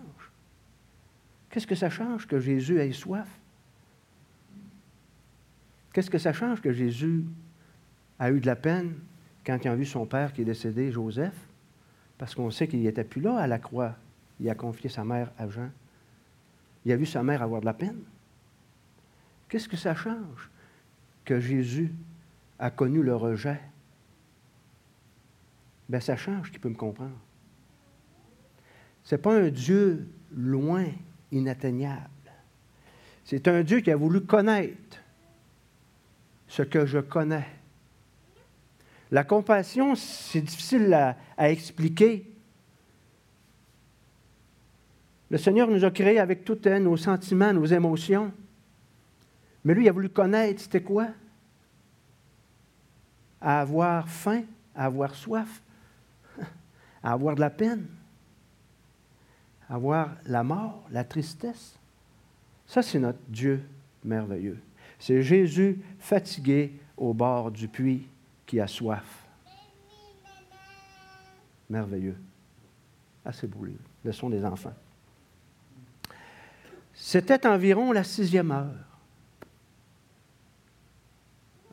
Qu'est-ce 1.50 1.68
que 1.68 1.76
ça 1.76 1.90
change 1.90 2.28
que 2.28 2.40
Jésus 2.40 2.80
ait 2.80 2.92
soif? 2.92 3.28
Qu'est-ce 5.94 6.10
que 6.10 6.18
ça 6.18 6.34
change 6.34 6.62
que 6.62 6.74
Jésus 6.74 7.24
a 8.20 8.32
eu 8.32 8.40
de 8.40 8.46
la 8.46 8.56
peine 8.56 8.96
quand 9.46 9.58
il 9.64 9.68
a 9.68 9.76
vu 9.76 9.86
son 9.86 10.06
père 10.06 10.34
qui 10.34 10.42
est 10.42 10.46
décédé, 10.46 10.92
Joseph, 10.92 11.36
parce 12.18 12.36
qu'on 12.36 12.52
sait 12.52 12.68
qu'il 12.68 12.82
n'était 12.82 13.04
plus 13.04 13.22
là 13.22 13.38
à 13.38 13.48
la 13.48 13.60
croix. 13.60 13.96
Il 14.40 14.50
a 14.50 14.56
confié 14.56 14.90
sa 14.90 15.04
mère 15.04 15.32
à 15.38 15.48
Jean. 15.48 15.70
Il 16.86 16.92
a 16.92 16.98
vu 16.98 17.06
sa 17.06 17.24
mère 17.24 17.42
avoir 17.42 17.62
de 17.62 17.66
la 17.66 17.74
peine. 17.74 18.00
Qu'est-ce 19.50 19.68
que 19.68 19.78
ça 19.78 19.96
change 19.96 20.50
que 21.24 21.40
Jésus 21.40 21.94
a 22.60 22.70
connu 22.70 23.02
le 23.02 23.16
rejet? 23.16 23.60
Bien, 25.88 26.00
ça 26.00 26.16
change 26.16 26.52
qu'il 26.52 26.60
peut 26.60 26.70
me 26.70 26.76
comprendre. 26.76 27.18
Ce 29.04 29.16
n'est 29.16 29.22
pas 29.22 29.36
un 29.36 29.50
Dieu 29.50 30.08
loin, 30.36 30.86
inatteignable. 31.32 32.10
C'est 33.24 33.48
un 33.48 33.64
Dieu 33.64 33.82
qui 33.82 33.92
a 33.92 33.96
voulu 33.96 34.22
connaître 34.22 34.98
ce 36.48 36.64
que 36.64 36.86
je 36.86 37.00
connais. 37.00 37.48
La 39.16 39.24
compassion, 39.24 39.96
c'est 39.96 40.42
difficile 40.42 40.94
à, 40.94 41.50
expliquer. 41.50 42.30
Le 45.30 45.38
Seigneur 45.38 45.70
nous 45.70 45.86
a 45.86 45.90
créés 45.90 46.20
avec 46.20 46.44
toutes 46.44 46.68
nos 46.68 46.98
sentiments, 46.98 47.54
nos 47.54 47.64
émotions. 47.64 48.34
Mais 49.64 49.74
lui, 49.74 49.86
il 49.86 49.88
a 49.88 49.94
voulu 49.94 50.10
connaître, 50.10 50.60
c'était 50.60 50.82
quoi? 50.82 51.08
À 53.40 53.62
avoir 53.62 54.10
faim, 54.10 54.44
à 54.76 54.84
avoir 54.84 55.16
soif, 55.16 55.62
à 57.02 57.14
avoir 57.14 57.36
de 57.36 57.40
la 57.40 57.52
peine, 57.52 57.86
à 59.70 59.76
avoir 59.76 60.18
la 60.26 60.44
mort, 60.44 60.84
la 60.92 61.06
tristesse. 61.06 61.80
Ça, 62.68 62.82
c'est 62.82 63.00
notre 63.00 63.24
Dieu 63.30 63.64
merveilleux. 64.04 64.60
C'est 65.00 65.22
Jésus 65.22 65.80
fatigué 66.00 66.74
au 66.98 67.14
bord 67.14 67.50
du 67.50 67.70
puits 67.70 68.10
qui 68.46 68.60
a 68.60 68.68
soif. 68.68 69.26
Merveilleux. 71.70 72.18
Assez 73.24 73.48
beau, 73.48 73.66
le 74.04 74.12
son 74.12 74.30
des 74.30 74.46
enfants. 74.46 74.74
C'était 76.94 77.46
environ 77.48 77.92
la 77.92 78.04
sixième 78.04 78.52
heure. 78.52 78.74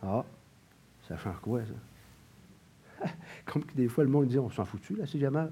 Ah, 0.02 0.24
ça 1.06 1.16
change 1.16 1.38
quoi, 1.40 1.60
ça? 1.60 3.06
Comme 3.44 3.64
des 3.74 3.88
fois, 3.88 4.04
le 4.04 4.10
monde 4.10 4.26
dit, 4.26 4.38
on 4.38 4.50
s'en 4.50 4.64
foutu, 4.64 4.96
la 4.96 5.06
sixième 5.06 5.36
heure? 5.36 5.50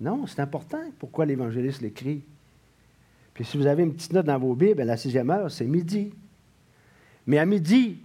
Non, 0.00 0.26
c'est 0.26 0.40
important. 0.40 0.82
Pourquoi 0.98 1.26
l'évangéliste 1.26 1.80
l'écrit? 1.80 2.22
Puis 3.34 3.44
si 3.44 3.56
vous 3.56 3.66
avez 3.66 3.82
une 3.82 3.94
petite 3.94 4.12
note 4.12 4.26
dans 4.26 4.38
vos 4.38 4.54
Bibles, 4.54 4.82
la 4.82 4.96
sixième 4.96 5.30
heure, 5.30 5.50
c'est 5.50 5.66
midi. 5.66 6.12
Mais 7.26 7.38
à 7.38 7.46
midi, 7.46 8.00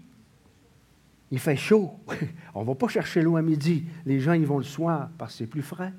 il 1.33 1.39
fait 1.39 1.55
chaud. 1.55 1.99
On 2.53 2.61
ne 2.61 2.65
va 2.67 2.75
pas 2.75 2.87
chercher 2.87 3.23
l'eau 3.23 3.37
à 3.37 3.41
midi. 3.41 3.85
Les 4.05 4.19
gens 4.19 4.33
y 4.33 4.45
vont 4.45 4.59
le 4.59 4.63
soir 4.63 5.09
parce 5.17 5.31
que 5.31 5.37
c'est 5.39 5.47
plus 5.47 5.63
frais. 5.63 5.91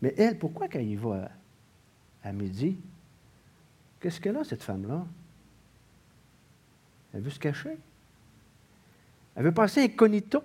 Mais 0.00 0.14
elle, 0.16 0.38
pourquoi 0.38 0.68
quand 0.68 0.78
il 0.78 0.96
va 0.96 1.32
à 2.22 2.32
midi, 2.32 2.78
qu'est-ce 3.98 4.20
qu'elle 4.20 4.36
a, 4.36 4.44
cette 4.44 4.62
femme-là? 4.62 5.04
Elle 7.12 7.22
veut 7.22 7.30
se 7.30 7.40
cacher. 7.40 7.76
Elle 9.34 9.42
veut 9.42 9.52
passer 9.52 9.82
incognito. 9.82 10.44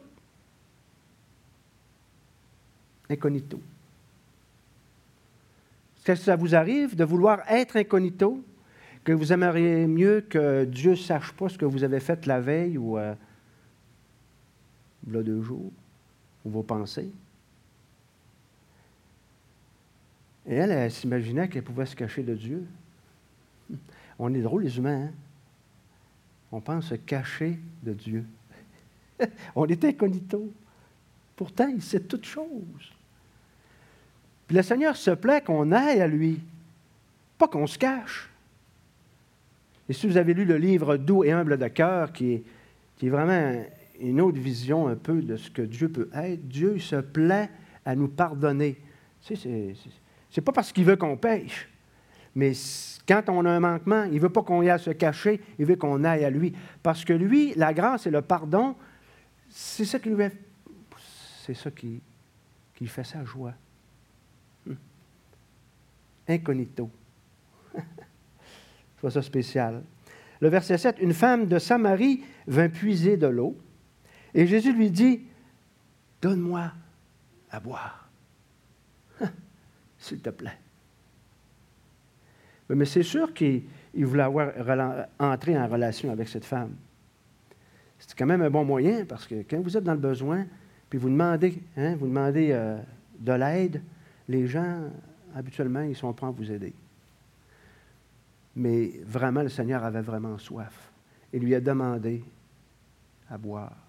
Incognito. 3.08 3.62
Est-ce 5.96 6.06
que 6.06 6.16
ça 6.16 6.36
vous 6.36 6.56
arrive 6.56 6.96
de 6.96 7.04
vouloir 7.04 7.42
être 7.48 7.78
incognito? 7.78 8.44
Que 9.04 9.12
vous 9.12 9.32
aimeriez 9.32 9.86
mieux 9.86 10.22
que 10.22 10.66
Dieu 10.66 10.92
ne 10.92 10.96
sache 10.96 11.34
pas 11.34 11.50
ce 11.50 11.58
que 11.60 11.66
vous 11.66 11.84
avez 11.84 12.00
fait 12.00 12.26
la 12.26 12.42
veille 12.42 12.76
ou 12.76 12.98
euh, 12.98 13.14
là 15.08 15.24
deux 15.24 15.42
jours, 15.42 15.72
ou 16.46 16.50
vos 16.50 16.64
pensées. 16.64 17.12
Et 20.48 20.56
elle, 20.56 20.72
elle 20.72 20.92
s'imaginait 20.92 21.48
qu'elle 21.48 21.64
pouvait 21.64 21.86
se 21.86 21.96
cacher 21.96 22.24
de 22.24 22.36
Dieu. 22.36 22.66
On 24.20 24.34
est 24.34 24.42
drôles, 24.42 24.64
les 24.64 24.78
humains. 24.78 25.06
Hein? 25.06 25.12
On 26.52 26.62
pense 26.62 26.88
se 26.88 26.96
cacher 26.96 27.60
de 27.84 27.94
Dieu. 27.94 28.26
On 29.56 29.68
est 29.68 29.84
incognito. 29.86 30.52
Pourtant, 31.36 31.68
il 31.68 31.82
sait 31.82 32.02
toutes 32.02 32.26
choses. 32.26 32.94
Puis 34.48 34.58
le 34.58 34.64
Seigneur 34.64 34.98
se 34.98 35.12
plaît 35.12 35.42
qu'on 35.42 35.72
aille 35.72 36.02
à 36.02 36.08
lui, 36.08 36.42
pas 37.38 37.48
qu'on 37.48 37.68
se 37.68 37.78
cache. 37.78 38.30
Et 39.88 39.94
si 39.94 40.08
vous 40.08 40.18
avez 40.18 40.34
lu 40.34 40.46
le 40.46 40.58
livre 40.58 40.98
Doux 40.98 41.24
et 41.24 41.32
humble 41.32 41.58
de 41.58 41.68
cœur, 41.68 42.12
qui 42.12 42.44
est 43.02 43.10
vraiment 43.10 43.64
une 44.00 44.22
autre 44.22 44.40
vision 44.40 44.88
un 44.88 44.96
peu 44.96 45.22
de 45.22 45.36
ce 45.36 45.50
que 45.50 45.62
Dieu 45.62 45.90
peut 45.90 46.10
être, 46.14 46.48
Dieu 46.48 46.80
se 46.80 46.98
plaît 46.98 47.50
à 47.86 47.96
nous 47.96 48.08
pardonner. 48.08 48.82
Tu 49.22 49.36
sais, 49.36 49.74
c'est 50.30 50.42
pas 50.42 50.52
parce 50.52 50.72
qu'il 50.72 50.86
veut 50.86 50.96
qu'on 50.96 51.18
pêche, 51.18 51.70
mais 52.36 52.54
quand 53.08 53.24
on 53.30 53.46
a 53.46 53.52
un 53.52 53.60
manquement, 53.60 54.04
il 54.04 54.14
ne 54.14 54.20
veut 54.20 54.30
pas 54.30 54.44
qu'on 54.44 54.62
y 54.62 54.70
aille 54.70 54.80
se 54.80 54.92
cacher, 54.92 55.42
il 55.58 55.66
veut 55.66 55.76
qu'on 55.76 56.04
aille 56.04 56.24
à 56.24 56.30
lui. 56.30 56.54
Parce 56.84 57.04
que 57.04 57.14
lui, 57.14 57.54
la 57.56 57.74
grâce 57.74 58.06
et 58.08 58.12
le 58.12 58.22
pardon, 58.22 58.76
c'est 59.50 59.86
ça 59.86 60.00
qui 60.00 60.10
lui 60.10 60.18
fait, 60.18 60.38
c'est 61.46 61.56
ça 61.56 61.72
qui, 61.72 62.02
qui 62.76 62.88
fait 62.88 63.04
sa 63.04 63.24
joie. 63.24 63.54
Hum. 64.68 64.78
Incognito. 66.28 66.90
Je 67.76 69.02
vois 69.02 69.12
ça 69.12 69.22
spécial. 69.22 69.84
Le 70.40 70.48
verset 70.48 70.78
7, 70.78 70.98
une 71.02 71.14
femme 71.14 71.48
de 71.48 71.60
Samarie 71.60 72.24
vint 72.48 72.70
puiser 72.70 73.18
de 73.18 73.28
l'eau, 73.28 73.58
et 74.34 74.48
Jésus 74.48 74.74
lui 74.74 74.92
dit, 74.92 75.22
Donne-moi 76.22 76.72
à 77.52 77.60
boire, 77.60 78.10
s'il 79.98 80.20
te 80.20 80.30
plaît. 80.30 80.58
Mais 82.70 82.86
c'est 82.86 83.04
sûr 83.04 83.34
qu'il 83.34 83.64
voulait 83.96 84.24
avoir 84.24 84.52
entré 85.18 85.58
en 85.58 85.68
relation 85.68 86.12
avec 86.12 86.28
cette 86.28 86.46
femme. 86.46 86.76
C'est 87.98 88.18
quand 88.18 88.26
même 88.26 88.42
un 88.42 88.50
bon 88.50 88.64
moyen 88.64 89.06
parce 89.06 89.26
que 89.26 89.44
quand 89.50 89.62
vous 89.62 89.76
êtes 89.76 89.84
dans 89.84 89.94
le 89.94 90.00
besoin, 90.00 90.46
puis 90.90 91.00
vous 91.00 91.10
demandez, 91.10 91.62
hein, 91.78 91.96
vous 91.96 92.08
demandez 92.08 92.50
euh, 92.52 92.78
de 93.20 93.34
l'aide, 93.34 93.82
les 94.28 94.48
gens, 94.48 94.84
habituellement, 95.36 95.82
ils 95.82 95.96
sont 95.96 96.14
prêts 96.14 96.28
à 96.28 96.32
vous 96.32 96.52
aider. 96.52 96.74
Mais 98.56 98.92
vraiment, 99.04 99.42
le 99.42 99.50
Seigneur 99.50 99.84
avait 99.84 100.02
vraiment 100.02 100.38
soif. 100.38 100.92
Il 101.34 101.42
lui 101.42 101.56
a 101.56 101.62
demandé 101.62 102.24
à 103.30 103.38
boire. 103.38 103.89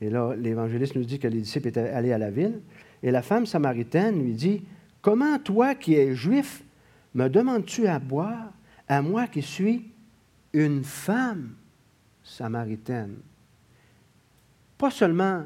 Et 0.00 0.10
là, 0.10 0.34
l'évangéliste 0.36 0.94
nous 0.94 1.04
dit 1.04 1.18
que 1.18 1.28
les 1.28 1.40
disciples 1.40 1.68
étaient 1.68 1.88
allés 1.88 2.12
à 2.12 2.18
la 2.18 2.30
ville. 2.30 2.60
Et 3.02 3.10
la 3.10 3.22
femme 3.22 3.46
samaritaine 3.46 4.22
lui 4.22 4.34
dit, 4.34 4.62
Comment 5.00 5.38
toi 5.38 5.74
qui 5.74 5.94
es 5.94 6.14
juif, 6.14 6.62
me 7.14 7.28
demandes-tu 7.28 7.86
à 7.86 7.98
boire, 7.98 8.52
à 8.88 9.02
moi 9.02 9.26
qui 9.26 9.42
suis 9.42 9.90
une 10.52 10.84
femme 10.84 11.54
samaritaine? 12.22 13.16
Pas 14.76 14.90
seulement 14.90 15.44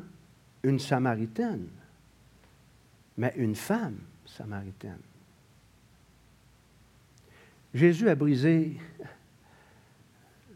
une 0.62 0.79
samaritaine, 0.79 1.66
mais 3.16 3.33
une 3.37 3.55
femme 3.55 3.98
samaritaine. 4.27 5.00
Jésus 7.74 8.09
a 8.09 8.14
brisé 8.14 8.77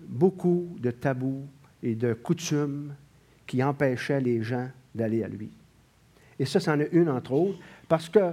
beaucoup 0.01 0.77
de 0.79 0.90
tabous 0.90 1.47
et 1.83 1.94
de 1.94 2.12
coutumes 2.12 2.94
qui 3.47 3.63
empêchaient 3.63 4.21
les 4.21 4.43
gens 4.43 4.69
d'aller 4.95 5.23
à 5.23 5.29
lui. 5.29 5.51
Et 6.39 6.45
ça, 6.45 6.61
c'en 6.61 6.79
est 6.81 6.89
une, 6.93 7.09
entre 7.09 7.33
autres, 7.33 7.59
parce 7.89 8.09
que 8.09 8.33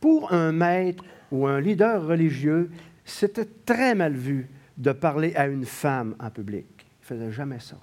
pour 0.00 0.32
un 0.32 0.52
maître 0.52 1.04
ou 1.30 1.46
un 1.46 1.60
leader 1.60 2.06
religieux, 2.06 2.70
c'était 3.04 3.48
très 3.64 3.94
mal 3.94 4.14
vu 4.14 4.48
de 4.76 4.92
parler 4.92 5.34
à 5.34 5.46
une 5.46 5.64
femme 5.64 6.14
en 6.20 6.30
public. 6.30 6.66
Il 6.78 7.14
ne 7.14 7.20
faisait 7.20 7.32
jamais 7.32 7.60
ça. 7.60 7.78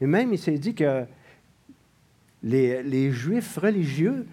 Et 0.00 0.06
même, 0.06 0.32
il 0.32 0.38
s'est 0.38 0.58
dit 0.58 0.74
que 0.74 1.04
les, 2.42 2.82
les 2.82 3.10
Juifs 3.10 3.56
religieux, 3.56 4.26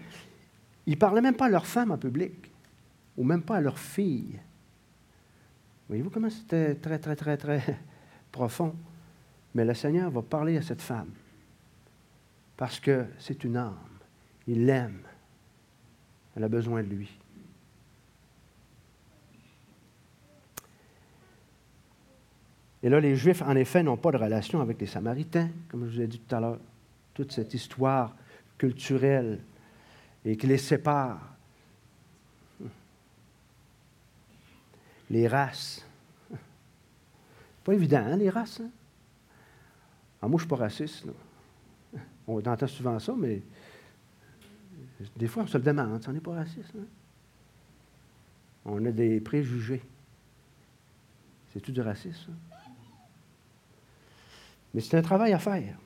ils 0.86 0.92
ne 0.92 0.98
parlaient 0.98 1.22
même 1.22 1.34
pas 1.34 1.46
à 1.46 1.50
leurs 1.50 1.66
femmes 1.66 1.90
en 1.90 1.98
public, 1.98 2.52
ou 3.16 3.24
même 3.24 3.42
pas 3.42 3.56
à 3.56 3.60
leurs 3.60 3.78
filles. 3.78 4.38
Voyez-vous 5.88 6.10
comment 6.10 6.30
c'était 6.30 6.74
très, 6.76 6.98
très, 6.98 7.16
très, 7.16 7.36
très 7.36 7.62
profond? 8.32 8.74
Mais 9.56 9.64
le 9.64 9.72
Seigneur 9.72 10.10
va 10.10 10.20
parler 10.20 10.58
à 10.58 10.62
cette 10.62 10.82
femme 10.82 11.08
parce 12.58 12.78
que 12.78 13.06
c'est 13.18 13.42
une 13.42 13.56
âme. 13.56 13.78
Il 14.46 14.66
l'aime. 14.66 15.00
Elle 16.36 16.44
a 16.44 16.48
besoin 16.48 16.82
de 16.82 16.88
lui. 16.88 17.18
Et 22.82 22.90
là, 22.90 23.00
les 23.00 23.16
Juifs, 23.16 23.40
en 23.40 23.56
effet, 23.56 23.82
n'ont 23.82 23.96
pas 23.96 24.12
de 24.12 24.18
relation 24.18 24.60
avec 24.60 24.78
les 24.78 24.86
Samaritains, 24.86 25.48
comme 25.70 25.86
je 25.88 25.94
vous 25.94 26.00
ai 26.02 26.06
dit 26.06 26.18
tout 26.18 26.36
à 26.36 26.40
l'heure. 26.40 26.58
Toute 27.14 27.32
cette 27.32 27.54
histoire 27.54 28.14
culturelle 28.58 29.40
et 30.26 30.36
qui 30.36 30.46
les 30.48 30.58
sépare. 30.58 31.34
Les 35.08 35.26
races. 35.26 35.82
Pas 37.64 37.72
évident, 37.72 38.04
hein, 38.04 38.16
les 38.16 38.28
races. 38.28 38.60
Hein? 38.60 38.68
Ah, 40.26 40.28
moi, 40.28 40.40
je 40.40 40.44
ne 40.44 40.48
suis 40.48 40.56
pas 40.56 40.56
raciste. 40.56 41.06
On 42.26 42.38
entend 42.44 42.66
souvent 42.66 42.98
ça, 42.98 43.14
mais 43.16 43.42
des 45.14 45.28
fois, 45.28 45.44
on 45.44 45.46
se 45.46 45.56
le 45.56 45.62
demande, 45.62 46.04
on 46.08 46.12
n'est 46.12 46.18
pas 46.18 46.34
raciste. 46.34 46.72
Hein? 46.76 46.84
On 48.64 48.84
a 48.84 48.90
des 48.90 49.20
préjugés. 49.20 49.82
C'est 51.52 51.60
tout 51.60 51.70
du 51.70 51.80
racisme? 51.80 52.32
Mais 54.74 54.80
c'est 54.80 54.96
un 54.96 55.02
travail 55.02 55.32
à 55.32 55.38
faire. 55.38 55.78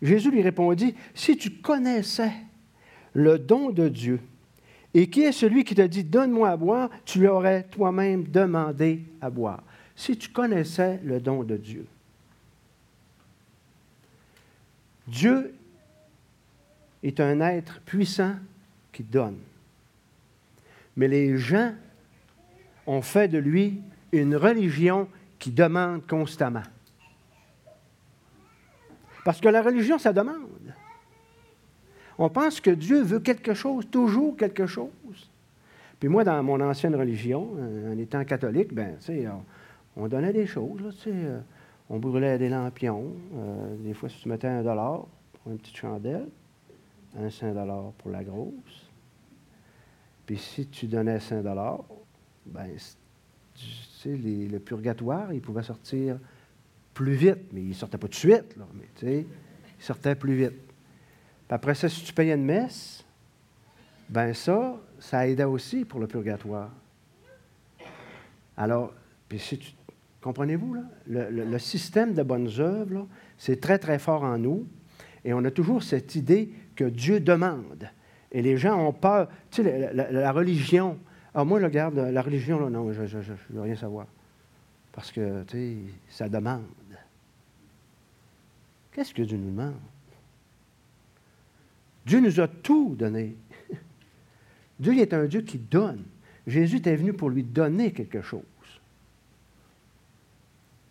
Jésus 0.00 0.30
lui 0.30 0.40
répondit, 0.40 0.94
si 1.14 1.36
tu 1.36 1.50
connaissais 1.50 2.32
le 3.12 3.38
don 3.38 3.68
de 3.68 3.90
Dieu, 3.90 4.20
et 4.94 5.10
qui 5.10 5.20
est 5.20 5.32
celui 5.32 5.64
qui 5.64 5.74
te 5.74 5.82
dit, 5.82 6.02
donne-moi 6.02 6.48
à 6.48 6.56
boire, 6.56 6.88
tu 7.04 7.18
lui 7.18 7.26
aurais 7.26 7.64
toi-même 7.64 8.24
demandé 8.24 9.04
à 9.20 9.28
boire. 9.28 9.62
Si 9.94 10.16
tu 10.16 10.30
connaissais 10.30 10.98
le 11.04 11.20
don 11.20 11.44
de 11.44 11.58
Dieu. 11.58 11.86
Dieu 15.06 15.54
est 17.02 17.20
un 17.20 17.40
être 17.40 17.80
puissant 17.80 18.34
qui 18.92 19.02
donne. 19.02 19.38
Mais 20.96 21.08
les 21.08 21.36
gens 21.36 21.72
ont 22.86 23.02
fait 23.02 23.28
de 23.28 23.38
lui 23.38 23.80
une 24.12 24.36
religion 24.36 25.08
qui 25.38 25.50
demande 25.50 26.06
constamment. 26.06 26.62
Parce 29.24 29.40
que 29.40 29.48
la 29.48 29.62
religion, 29.62 29.98
ça 29.98 30.12
demande. 30.12 30.46
On 32.18 32.30
pense 32.30 32.60
que 32.60 32.70
Dieu 32.70 33.02
veut 33.02 33.20
quelque 33.20 33.54
chose, 33.54 33.86
toujours 33.90 34.36
quelque 34.36 34.66
chose. 34.66 34.90
Puis 35.98 36.08
moi, 36.08 36.24
dans 36.24 36.42
mon 36.42 36.60
ancienne 36.60 36.94
religion, 36.94 37.50
en 37.90 37.98
étant 37.98 38.24
catholique, 38.24 38.72
ben, 38.72 38.96
on, 39.96 40.08
donnait 40.08 40.32
des 40.32 40.46
choses. 40.46 41.02
Euh, 41.06 41.40
on 41.88 41.98
brûlait 41.98 42.38
des 42.38 42.48
lampions. 42.48 43.12
Euh, 43.34 43.76
des 43.76 43.94
fois, 43.94 44.08
si 44.08 44.20
tu 44.20 44.28
mettais 44.28 44.48
un 44.48 44.62
dollar 44.62 45.06
pour 45.32 45.52
une 45.52 45.58
petite 45.58 45.76
chandelle, 45.76 46.28
un 47.18 47.30
5 47.30 47.54
pour 47.98 48.10
la 48.10 48.24
grosse. 48.24 48.90
Puis 50.26 50.38
si 50.38 50.66
tu 50.66 50.86
donnais 50.86 51.20
5 51.20 51.42
ben, 52.46 52.68
tu 53.54 53.64
sais, 54.00 54.16
le 54.16 54.58
purgatoire, 54.58 55.32
il 55.32 55.40
pouvait 55.40 55.62
sortir 55.62 56.18
plus 56.94 57.14
vite, 57.14 57.52
mais 57.52 57.60
il 57.60 57.68
ne 57.68 57.74
sortait 57.74 57.98
pas 57.98 58.08
de 58.08 58.14
suite, 58.14 58.56
là, 58.56 58.64
tu 58.96 59.06
sais, 59.06 59.26
il 59.78 59.84
sortait 59.84 60.14
plus 60.14 60.34
vite. 60.34 60.52
Puis 60.52 61.54
après 61.54 61.74
ça, 61.74 61.88
si 61.88 62.04
tu 62.04 62.12
payais 62.12 62.34
une 62.34 62.44
messe, 62.44 63.04
ben 64.08 64.32
ça, 64.32 64.80
ça 64.98 65.26
aidait 65.28 65.44
aussi 65.44 65.84
pour 65.84 66.00
le 66.00 66.06
purgatoire. 66.06 66.70
Alors, 68.56 68.92
puis 69.28 69.38
si 69.38 69.58
tu, 69.58 69.72
comprenez-vous, 70.26 70.76
le, 71.06 71.58
système 71.58 72.12
de 72.12 72.24
bonnes 72.24 72.50
œuvres, 72.58 73.06
c'est 73.38 73.60
très, 73.60 73.78
très 73.78 74.00
fort 74.00 74.24
en 74.24 74.38
nous. 74.38 74.66
Et 75.24 75.32
on 75.32 75.44
a 75.44 75.52
toujours 75.52 75.84
cette 75.84 76.16
idée 76.16 76.50
que 76.74 76.82
Dieu 76.82 77.20
demande. 77.20 77.88
Et 78.32 78.42
les 78.42 78.56
gens 78.56 78.76
ont 78.88 78.92
peur. 78.92 79.28
Tu 79.52 79.62
sais, 79.62 79.92
la, 79.94 80.32
religion. 80.32 80.98
Ah, 81.32 81.44
moi, 81.44 81.60
regarde, 81.60 81.96
la 81.96 82.22
religion, 82.22 82.58
là, 82.58 82.68
non, 82.68 82.92
je 82.92 83.02
ne 83.02 83.22
veux 83.50 83.60
rien 83.60 83.76
savoir. 83.76 84.06
Parce 84.90 85.12
que, 85.12 85.44
tu 85.44 85.56
sais, 85.56 85.76
ça 86.08 86.28
demande. 86.28 86.64
Qu'est-ce 88.90 89.14
que 89.14 89.22
Dieu 89.22 89.36
nous 89.36 89.50
demande? 89.50 89.74
Dieu 92.04 92.18
nous 92.18 92.40
a 92.40 92.48
tout 92.48 92.96
donné. 92.98 93.36
Dieu 94.80 94.98
est 94.98 95.14
un 95.14 95.26
Dieu 95.26 95.42
qui 95.42 95.58
donne. 95.58 96.02
Jésus 96.48 96.80
est 96.84 96.96
venu 96.96 97.12
pour 97.12 97.30
lui 97.30 97.44
donner 97.44 97.92
quelque 97.92 98.22
chose. 98.22 98.42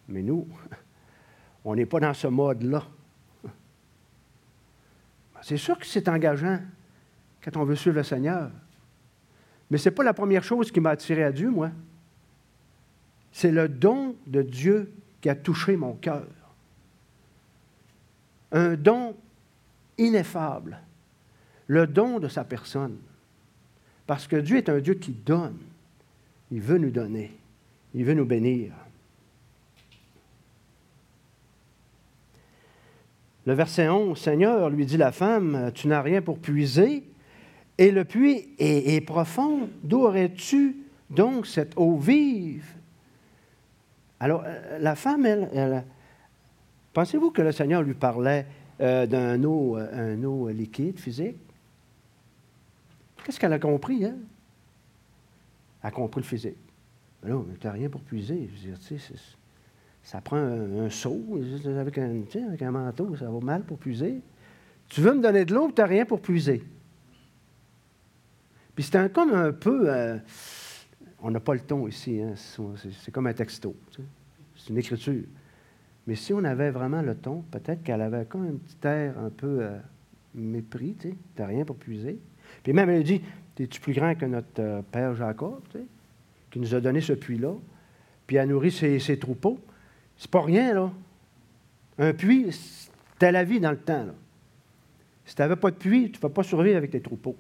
Mais 0.07 0.21
nous, 0.21 0.47
on 1.65 1.75
n'est 1.75 1.85
pas 1.85 1.99
dans 1.99 2.13
ce 2.13 2.27
mode-là. 2.27 2.83
C'est 5.41 5.57
sûr 5.57 5.77
que 5.77 5.85
c'est 5.85 6.09
engageant 6.09 6.59
quand 7.43 7.55
on 7.57 7.65
veut 7.65 7.75
suivre 7.75 7.97
le 7.97 8.03
Seigneur. 8.03 8.49
Mais 9.69 9.77
ce 9.77 9.89
n'est 9.89 9.95
pas 9.95 10.03
la 10.03 10.13
première 10.13 10.43
chose 10.43 10.71
qui 10.71 10.79
m'a 10.79 10.91
attiré 10.91 11.23
à 11.23 11.31
Dieu, 11.31 11.49
moi. 11.49 11.71
C'est 13.31 13.51
le 13.51 13.67
don 13.67 14.15
de 14.25 14.41
Dieu 14.41 14.91
qui 15.21 15.29
a 15.29 15.35
touché 15.35 15.75
mon 15.75 15.93
cœur. 15.93 16.27
un 18.51 18.75
don 18.75 19.15
ineffable, 19.97 20.79
le 21.67 21.87
don 21.87 22.19
de 22.19 22.27
sa 22.27 22.43
personne. 22.43 22.97
Parce 24.07 24.27
que 24.27 24.35
Dieu 24.35 24.57
est 24.57 24.69
un 24.69 24.79
Dieu 24.79 24.93
qui 24.93 25.11
donne. 25.11 25.57
Il 26.51 26.61
veut 26.61 26.77
nous 26.77 26.91
donner. 26.91 27.37
Il 27.93 28.05
veut 28.05 28.13
nous 28.13 28.25
bénir. 28.25 28.71
Le 33.45 33.53
verset 33.53 33.87
11, 33.89 34.17
Seigneur, 34.17 34.69
lui 34.69 34.85
dit 34.85 34.97
la 34.97 35.11
femme, 35.11 35.71
tu 35.75 35.87
n'as 35.87 36.01
rien 36.01 36.21
pour 36.21 36.39
puiser, 36.39 37.03
et 37.77 37.91
le 37.91 38.03
puits 38.03 38.49
est, 38.57 39.05
profond. 39.05 39.69
D'où 39.83 40.01
aurais-tu 40.01 40.77
donc 41.09 41.45
cette 41.45 41.73
eau 41.77 41.97
vive? 41.97 42.65
Alors, 44.19 44.43
euh, 44.45 44.79
la 44.79 44.95
femme, 44.95 45.25
elle, 45.25 45.83
pensez-vous 46.93 47.31
que 47.31 47.41
le 47.41 47.51
Seigneur 47.51 47.83
lui 47.83 47.93
parlait 47.93 48.47
euh, 48.81 49.05
d'un 49.05 49.43
eau, 49.43 49.75
un 49.75 50.23
eau 50.23 50.49
liquide, 50.49 50.99
physique? 50.99 51.37
Qu'est-ce 53.23 53.39
qu'elle 53.39 53.53
a 53.53 53.59
compris, 53.59 54.05
hein? 54.05 54.15
Elle 55.83 55.87
a 55.89 55.91
compris 55.91 56.21
le 56.21 56.27
physique. 56.27 56.57
Mais 57.21 57.29
là, 57.29 57.41
tu 57.59 57.67
n'as 57.67 57.73
rien 57.73 57.89
pour 57.89 58.01
puiser. 58.01 58.49
Je 58.51 58.67
veux 58.69 58.73
dire, 58.73 58.99
ça 60.05 60.21
prend 60.21 60.37
un, 60.37 60.89
seau 60.89 61.19
avec 61.65 61.97
un, 61.97 62.21
avec 62.47 62.61
un 62.61 62.71
manteau, 62.71 63.15
ça 63.15 63.29
va 63.29 63.39
mal 63.39 63.63
pour 63.63 63.79
puiser. 63.79 64.21
Tu 64.87 65.01
veux 65.01 65.15
me 65.15 65.21
donner 65.21 65.45
de 65.45 65.53
l'eau, 65.53 65.71
tu 65.75 65.81
n'as 65.81 65.87
rien 65.87 66.05
pour 66.05 66.21
puiser. 66.21 66.63
Puis 68.75 68.83
c'est 68.83 69.11
comme 69.11 69.33
un 69.33 69.51
peu. 69.51 69.89
Euh, 69.89 70.17
on 71.23 71.31
n'a 71.31 71.39
pas 71.39 71.55
le 71.55 71.61
ton 71.61 71.87
ici, 71.87 72.21
hein, 72.21 72.35
c'est 72.35 73.11
comme 73.11 73.25
un 73.25 73.33
texto. 73.33 73.75
C'est 74.55 74.69
une 74.69 74.77
écriture. 74.77 75.23
Mais 76.05 76.13
si 76.13 76.33
on 76.33 76.43
avait 76.43 76.69
vraiment 76.69 77.01
le 77.01 77.15
ton, 77.15 77.41
peut-être 77.49 77.81
qu'elle 77.81 78.01
avait 78.01 78.25
comme 78.25 78.45
un 78.45 78.57
petit 78.57 78.87
air 78.87 79.17
un 79.17 79.31
peu 79.31 79.57
euh, 79.61 79.79
mépris, 80.35 80.95
tu 80.99 81.15
n'as 81.39 81.47
rien 81.47 81.65
pour 81.65 81.77
puiser. 81.77 82.19
Puis 82.61 82.73
même, 82.73 82.91
elle 82.91 83.03
dit 83.03 83.21
Es-tu 83.57 83.81
plus 83.81 83.93
grand 83.93 84.13
que 84.13 84.25
notre 84.25 84.59
euh, 84.59 84.81
père 84.83 85.15
Jacob, 85.15 85.61
qui 86.51 86.59
nous 86.59 86.75
a 86.75 86.79
donné 86.79 87.01
ce 87.01 87.13
puits-là, 87.13 87.55
puis 88.27 88.37
a 88.37 88.45
nourri 88.45 88.71
ses, 88.71 89.17
troupeaux 89.17 89.59
C'est 90.17 90.31
pas 90.31 90.41
rien, 90.41 90.73
là. 90.73 90.91
Un 91.97 92.13
puits, 92.13 92.51
c'était 92.51 93.31
la 93.31 93.43
vie 93.43 93.59
dans 93.59 93.71
le 93.71 93.77
temps. 93.77 94.05
Là. 94.05 94.13
Si 95.25 95.35
tu 95.35 95.41
n'avais 95.41 95.55
pas 95.55 95.71
de 95.71 95.75
puits, 95.75 96.11
tu 96.11 96.17
ne 96.17 96.21
vas 96.21 96.29
pas 96.29 96.43
survivre 96.43 96.77
avec 96.77 96.91
tes 96.91 97.01
troupeaux. 97.01 97.37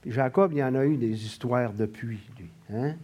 Puis 0.00 0.12
Jacob, 0.12 0.52
il 0.52 0.58
y 0.58 0.64
en 0.64 0.74
a 0.74 0.84
eu 0.84 0.96
des 0.96 1.24
histoires 1.24 1.72
de 1.72 1.86
puits, 1.86 2.28
lui. 2.38 2.48
Hein? 2.72 2.94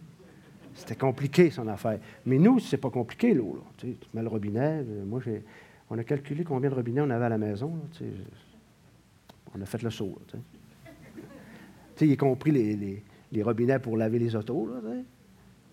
C'était 0.73 0.95
compliqué, 0.95 1.49
son 1.49 1.67
affaire. 1.67 1.99
Mais 2.25 2.37
nous, 2.37 2.59
c'est 2.59 2.77
pas 2.77 2.89
compliqué, 2.89 3.33
l'eau. 3.33 3.63
Tu, 3.77 3.87
sais, 3.87 3.97
tu 3.99 4.07
mets 4.13 4.21
le 4.21 4.27
robinet. 4.27 4.83
Euh, 4.87 5.05
moi, 5.05 5.19
on 5.89 5.97
a 5.97 6.03
calculé 6.03 6.43
combien 6.43 6.69
de 6.69 6.75
robinets 6.75 7.01
on 7.01 7.09
avait 7.09 7.25
à 7.25 7.29
la 7.29 7.37
maison. 7.37 7.79
tu 7.93 7.99
sais, 7.99 8.11
on 9.55 9.61
a 9.61 9.65
fait 9.65 9.81
le 9.81 9.89
saut. 9.89 10.17
Tu 10.27 10.37
sais 11.95 12.07
y 12.07 12.17
compris 12.17 12.51
les, 12.51 13.43
robinets 13.43 13.79
pour 13.79 13.97
laver 13.97 14.19
les 14.19 14.35
autos. 14.35 14.69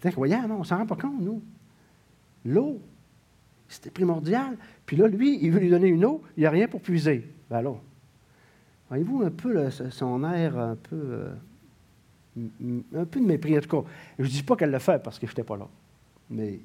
C'est 0.00 0.08
incroyable, 0.08 0.52
on 0.52 0.60
ne 0.60 0.64
s'en 0.64 0.78
rend 0.78 0.86
pas 0.86 0.96
compte, 0.96 1.20
nous. 1.20 1.42
L'eau, 2.46 2.80
c'était 3.74 3.90
primordial. 3.90 4.56
Puis 4.86 4.96
là, 4.96 5.08
lui, 5.08 5.38
il 5.42 5.50
veut 5.50 5.60
lui 5.60 5.70
donner 5.70 5.88
une 5.88 6.04
eau, 6.04 6.22
il 6.36 6.40
n'y 6.40 6.46
a 6.46 6.50
rien 6.50 6.68
pour 6.68 6.80
puiser. 6.80 7.28
Ben 7.50 7.58
alors, 7.58 7.82
voyez-vous 8.88 9.22
un 9.22 9.30
peu 9.30 9.70
son 9.70 10.24
air 10.32 10.56
un 10.56 10.76
peu, 10.76 10.96
euh, 10.96 11.34
un 12.94 13.04
peu 13.04 13.20
de 13.20 13.26
mépris. 13.26 13.58
En 13.58 13.60
tout 13.60 13.82
cas, 13.82 13.88
je 14.18 14.24
ne 14.24 14.28
dis 14.28 14.42
pas 14.42 14.56
qu'elle 14.56 14.70
le 14.70 14.78
fait 14.78 15.02
parce 15.02 15.18
que 15.18 15.26
je 15.26 15.32
n'étais 15.32 15.42
pas 15.42 15.56
là. 15.56 15.68
Mais, 16.30 16.60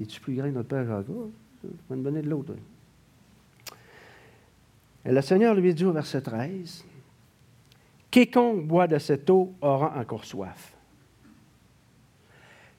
es-tu 0.00 0.20
plus 0.20 0.36
grand 0.36 0.48
notre 0.48 0.68
père 0.68 0.86
Jacques? 0.86 1.06
Tu 1.06 1.68
vas 1.88 1.96
me 1.96 2.02
donner 2.02 2.22
de 2.22 2.28
l'eau, 2.28 2.44
Et 5.04 5.12
le 5.12 5.20
Seigneur 5.22 5.54
lui 5.54 5.74
dit 5.74 5.84
au 5.84 5.92
verset 5.92 6.20
13, 6.20 6.84
Quiconque 8.10 8.66
boit 8.66 8.86
de 8.86 8.98
cette 8.98 9.28
eau 9.30 9.52
aura 9.60 9.98
encore 9.98 10.24
soif. 10.24 10.72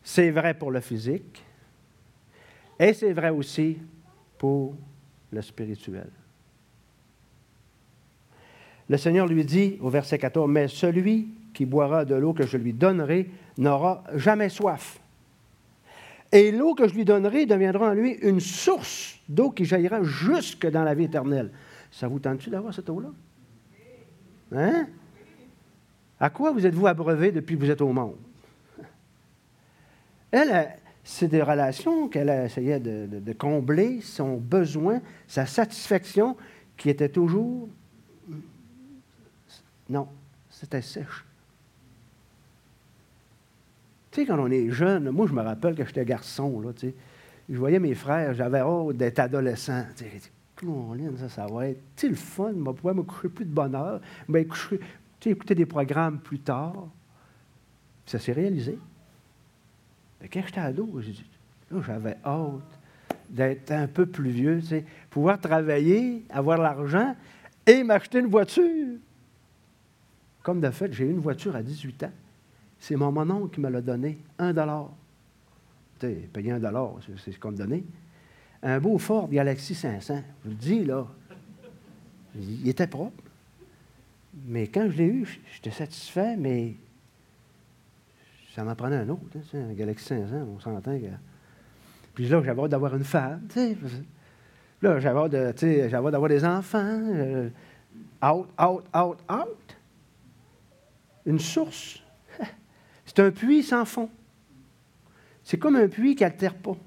C'est 0.04 0.30
vrai 0.30 0.54
pour 0.54 0.72
le 0.72 0.80
physique 0.80 1.45
et 2.80 2.94
c'est 2.94 3.14
vrai 3.14 3.30
aussi 3.30 3.78
pour 4.38 4.76
le 5.32 5.42
spirituel. 5.42 6.10
Le 8.88 8.98
Seigneur 8.98 9.28
lui 9.28 9.46
dit 9.46 9.78
au 9.82 9.90
verset 9.90 10.18
14, 10.18 10.50
Mais 10.50 10.68
celui 10.68 11.30
qui 11.54 11.66
boira 11.66 12.06
de 12.06 12.16
l'eau 12.16 12.34
que 12.34 12.46
je 12.46 12.58
lui 12.58 12.74
donnerai 12.74 13.30
n'aura 13.58 14.04
jamais 14.14 14.50
soif. 14.50 15.00
Et 16.32 16.52
l'eau 16.52 16.76
que 16.76 16.88
je 16.88 16.94
lui 16.94 17.06
donnerai 17.06 17.46
deviendra 17.46 17.92
en 17.92 17.94
lui 17.94 18.12
une 18.22 18.40
source 18.40 19.20
d'eau 19.28 19.52
qui 19.52 19.66
jaillira 19.66 20.04
jusque 20.04 20.68
dans 20.68 20.84
la 20.84 20.94
vie 20.94 21.06
éternelle. 21.06 21.52
Ça 21.92 22.08
vous 22.08 22.20
tente-tu 22.20 22.50
d'avoir 22.50 22.74
cette 22.74 22.90
eau-là? 22.90 23.10
Hein? 24.52 24.88
À 26.20 26.30
quoi 26.30 26.52
vous 26.52 26.66
êtes-vous 26.66 26.88
abreuvé 26.88 27.32
depuis 27.32 27.56
que 27.56 27.62
vous 27.62 27.72
êtes 27.72 27.82
au 27.82 27.92
monde? 27.92 28.18
Elle, 30.32 30.78
c'est 31.08 31.28
des 31.28 31.44
relations 31.44 32.10
qu'elle 32.10 32.30
essayait 32.30 32.80
de, 32.80 33.08
de, 33.08 33.34
combler, 33.34 34.02
son 34.02 34.38
besoin, 34.38 35.02
sa 35.28 35.46
satisfaction, 35.46 36.36
qui 36.76 36.90
était 36.90 37.10
toujours. 37.10 37.70
Non, 39.88 40.08
c'était 40.50 40.82
sèche. 40.82 41.24
Tu 44.10 44.22
sais, 44.22 44.26
quand 44.26 44.40
on 44.40 44.50
est 44.50 44.72
jeune, 44.72 45.12
moi, 45.12 45.28
je 45.28 45.34
me 45.34 45.44
rappelle 45.44 45.76
que 45.76 45.86
j'étais 45.86 46.06
garçon, 46.06 46.64
tu 46.76 46.88
sais. 46.88 46.96
Je 47.48 47.58
voyais 47.58 47.78
mes 47.78 47.94
frères, 47.94 48.34
j'avais 48.34 48.60
hâte 48.60 48.98
d'être 48.98 49.20
adolescent. 49.20 49.86
Tu 49.96 50.06
sais, 50.06 51.18
ça, 51.20 51.30
ça 51.30 51.46
va 51.46 51.68
être, 51.68 51.82
tu 51.96 52.08
sais, 52.08 52.10
le 52.10 52.16
fun, 52.16 52.52
je 52.52 52.72
pouvoir 52.72 52.96
me 52.96 53.04
coucher 53.04 53.30
plus 53.30 53.46
de 53.46 53.52
me 54.28 54.44
coucher, 54.44 54.80
j'ai 55.22 55.30
écouté 55.30 55.54
des 55.54 55.68
programmes 55.68 56.18
plus 56.20 56.40
tard. 56.40 56.88
Ça 58.08 58.18
s'est 58.18 58.34
réalisé. 58.34 58.80
Mais 60.26 60.30
quand 60.30 60.42
j'étais 60.44 60.60
ado, 60.60 60.90
j'avais 61.86 62.18
hâte 62.26 62.80
d'être 63.30 63.72
un 63.72 63.86
peu 63.86 64.08
plus 64.08 64.32
vieux, 64.32 64.60
tu 64.68 64.84
pouvoir 65.12 65.40
travailler, 65.40 66.26
avoir 66.32 66.58
l'argent 66.58 67.16
et 67.68 67.84
m'acheter 67.84 68.22
une 68.22 68.26
voiture. 68.26 68.98
Comme 70.42 70.62
de 70.62 70.72
fait, 70.72 70.92
j'ai 70.94 71.06
eu 71.06 71.12
une 71.12 71.20
voiture 71.20 71.56
à 71.56 71.62
18 71.62 72.06
ans. 72.06 72.12
C'est 72.80 72.96
mon 72.96 73.12
mononcle 73.12 73.54
qui 73.54 73.62
me 73.62 73.70
l'a 73.70 73.82
donné, 73.82 74.18
un 74.40 74.52
dollar. 74.52 74.90
Tu 76.00 76.08
sais, 76.08 76.14
payer 76.34 76.54
un 76.54 76.60
dollar, 76.60 76.96
c'est 77.24 77.32
ce 77.32 77.38
qu'on 77.38 77.52
me 77.52 77.58
donnait. 77.58 77.84
Un 78.64 78.80
beau 78.80 78.98
Ford 78.98 79.30
Galaxy 79.30 79.76
500, 79.76 80.24
je 80.44 80.50
vous 80.50 80.56
le 80.56 80.56
dis, 80.56 80.86
là, 80.86 81.06
il 82.34 82.68
était 82.68 82.88
propre. 82.88 83.22
Mais 84.48 84.70
quand 84.70 84.90
je 84.90 84.98
l'ai 84.98 85.08
eu, 85.08 85.40
j'étais 85.54 85.70
satisfait, 85.70 86.36
mais 86.36 86.78
ça 88.56 88.64
m'en 88.64 88.74
prenait 88.74 88.96
un 88.96 89.10
autre. 89.10 89.22
Hein, 89.36 89.70
un 89.70 89.74
Galaxy 89.74 90.06
500, 90.06 90.36
on 90.56 90.60
s'entend 90.60 90.98
que. 90.98 91.08
Puis 92.14 92.30
là, 92.30 92.42
j'avais 92.42 92.62
hâte 92.62 92.72
d'avoir 92.72 92.96
une 92.96 93.04
femme. 93.04 93.42
Là, 94.82 95.00
j'avais 95.00 95.20
hâte, 95.20 95.32
de, 95.32 96.10
d'avoir 96.10 96.30
des 96.30 96.46
enfants. 96.46 97.02
Euh, 97.04 97.50
out, 98.24 98.48
out, 98.58 98.86
out, 98.96 99.18
out. 99.30 99.78
Une 101.26 101.40
source. 101.40 102.02
C'est 103.06 103.20
un 103.20 103.32
puits 103.32 103.64
sans 103.64 103.84
fond. 103.84 104.10
C'est 105.44 105.58
comme 105.58 105.76
un 105.76 105.90
puits 105.90 106.16
qui 106.16 106.24
n'altère 106.24 106.56
pas. 106.56 106.78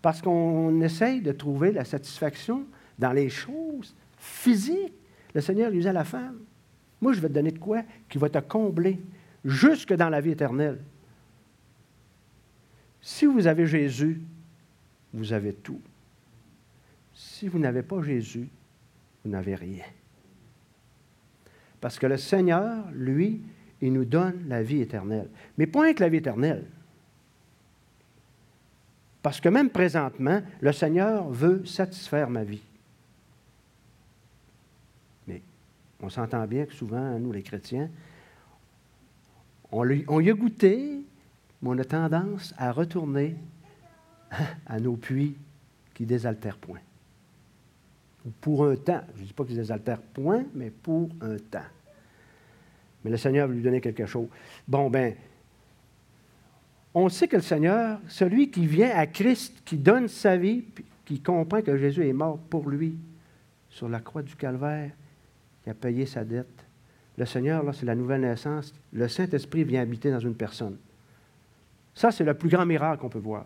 Parce 0.00 0.22
qu'on 0.22 0.80
essaye 0.82 1.20
de 1.20 1.32
trouver 1.32 1.72
la 1.72 1.84
satisfaction 1.84 2.64
dans 2.96 3.12
les 3.12 3.28
choses 3.28 3.94
physiques. 4.16 4.94
Le 5.34 5.40
Seigneur 5.40 5.70
lui 5.70 5.80
dit 5.80 5.88
à 5.88 5.92
la 5.92 6.04
femme, 6.04 6.38
moi 7.00 7.12
je 7.12 7.20
vais 7.20 7.28
te 7.28 7.34
donner 7.34 7.50
de 7.50 7.58
quoi 7.58 7.82
qui 8.08 8.18
va 8.18 8.28
te 8.28 8.38
combler 8.38 9.00
jusque 9.44 9.92
dans 9.92 10.08
la 10.08 10.20
vie 10.20 10.30
éternelle. 10.30 10.80
Si 13.00 13.26
vous 13.26 13.46
avez 13.46 13.66
Jésus, 13.66 14.20
vous 15.12 15.32
avez 15.32 15.52
tout. 15.54 15.80
Si 17.14 17.48
vous 17.48 17.58
n'avez 17.58 17.82
pas 17.82 18.02
Jésus, 18.02 18.48
vous 19.24 19.30
n'avez 19.30 19.54
rien. 19.54 19.84
Parce 21.80 21.98
que 21.98 22.06
le 22.06 22.16
Seigneur, 22.16 22.90
lui, 22.92 23.40
il 23.80 23.92
nous 23.92 24.04
donne 24.04 24.46
la 24.48 24.62
vie 24.62 24.82
éternelle. 24.82 25.28
Mais 25.56 25.66
pas 25.66 25.92
que 25.94 26.00
la 26.00 26.08
vie 26.08 26.18
éternelle. 26.18 26.66
Parce 29.22 29.40
que 29.40 29.48
même 29.48 29.70
présentement, 29.70 30.42
le 30.60 30.72
Seigneur 30.72 31.28
veut 31.28 31.64
satisfaire 31.64 32.28
ma 32.28 32.44
vie. 32.44 32.62
On 36.02 36.08
s'entend 36.08 36.46
bien 36.46 36.66
que 36.66 36.72
souvent, 36.72 37.18
nous, 37.18 37.32
les 37.32 37.42
chrétiens, 37.42 37.90
on, 39.72 40.20
y 40.20 40.30
a 40.30 40.34
goûté, 40.34 41.02
mais 41.62 41.68
on 41.68 41.78
a 41.78 41.84
tendance 41.84 42.54
à 42.56 42.72
retourner 42.72 43.36
à 44.66 44.80
nos 44.80 44.96
puits 44.96 45.36
qui 45.94 46.06
désaltèrent 46.06 46.58
point. 46.58 46.80
Pour 48.40 48.66
un 48.66 48.76
temps. 48.76 49.02
Je 49.16 49.22
ne 49.22 49.26
dis 49.26 49.32
pas 49.32 49.44
qu'ils 49.44 49.56
désaltèrent 49.56 50.02
point, 50.02 50.44
mais 50.54 50.70
pour 50.70 51.08
un 51.20 51.36
temps. 51.36 51.58
Mais 53.04 53.10
le 53.10 53.16
Seigneur 53.16 53.48
veut 53.48 53.54
lui 53.54 53.62
donner 53.62 53.80
quelque 53.80 54.06
chose. 54.06 54.28
Bon, 54.68 54.90
ben, 54.90 55.14
on 56.92 57.08
sait 57.08 57.28
que 57.28 57.36
le 57.36 57.42
Seigneur, 57.42 58.00
celui 58.08 58.50
qui 58.50 58.66
vient 58.66 58.90
à 58.94 59.06
Christ, 59.06 59.62
qui 59.64 59.76
donne 59.78 60.08
sa 60.08 60.36
vie, 60.36 60.64
qui 61.04 61.20
comprend 61.20 61.62
que 61.62 61.76
Jésus 61.76 62.06
est 62.06 62.12
mort 62.12 62.38
pour 62.38 62.68
lui, 62.68 62.98
sur 63.70 63.88
la 63.88 64.00
croix 64.00 64.22
du 64.22 64.34
calvaire 64.34 64.90
qui 65.62 65.70
a 65.70 65.74
payé 65.74 66.04
sa 66.04 66.24
dette. 66.24 66.64
Le 67.20 67.26
Seigneur, 67.26 67.62
là, 67.62 67.74
c'est 67.74 67.84
la 67.84 67.94
nouvelle 67.94 68.22
naissance. 68.22 68.72
Le 68.94 69.06
Saint-Esprit 69.06 69.62
vient 69.62 69.82
habiter 69.82 70.10
dans 70.10 70.20
une 70.20 70.34
personne. 70.34 70.78
Ça, 71.94 72.10
c'est 72.10 72.24
le 72.24 72.32
plus 72.32 72.48
grand 72.48 72.64
miracle 72.64 73.02
qu'on 73.02 73.10
peut 73.10 73.18
voir. 73.18 73.44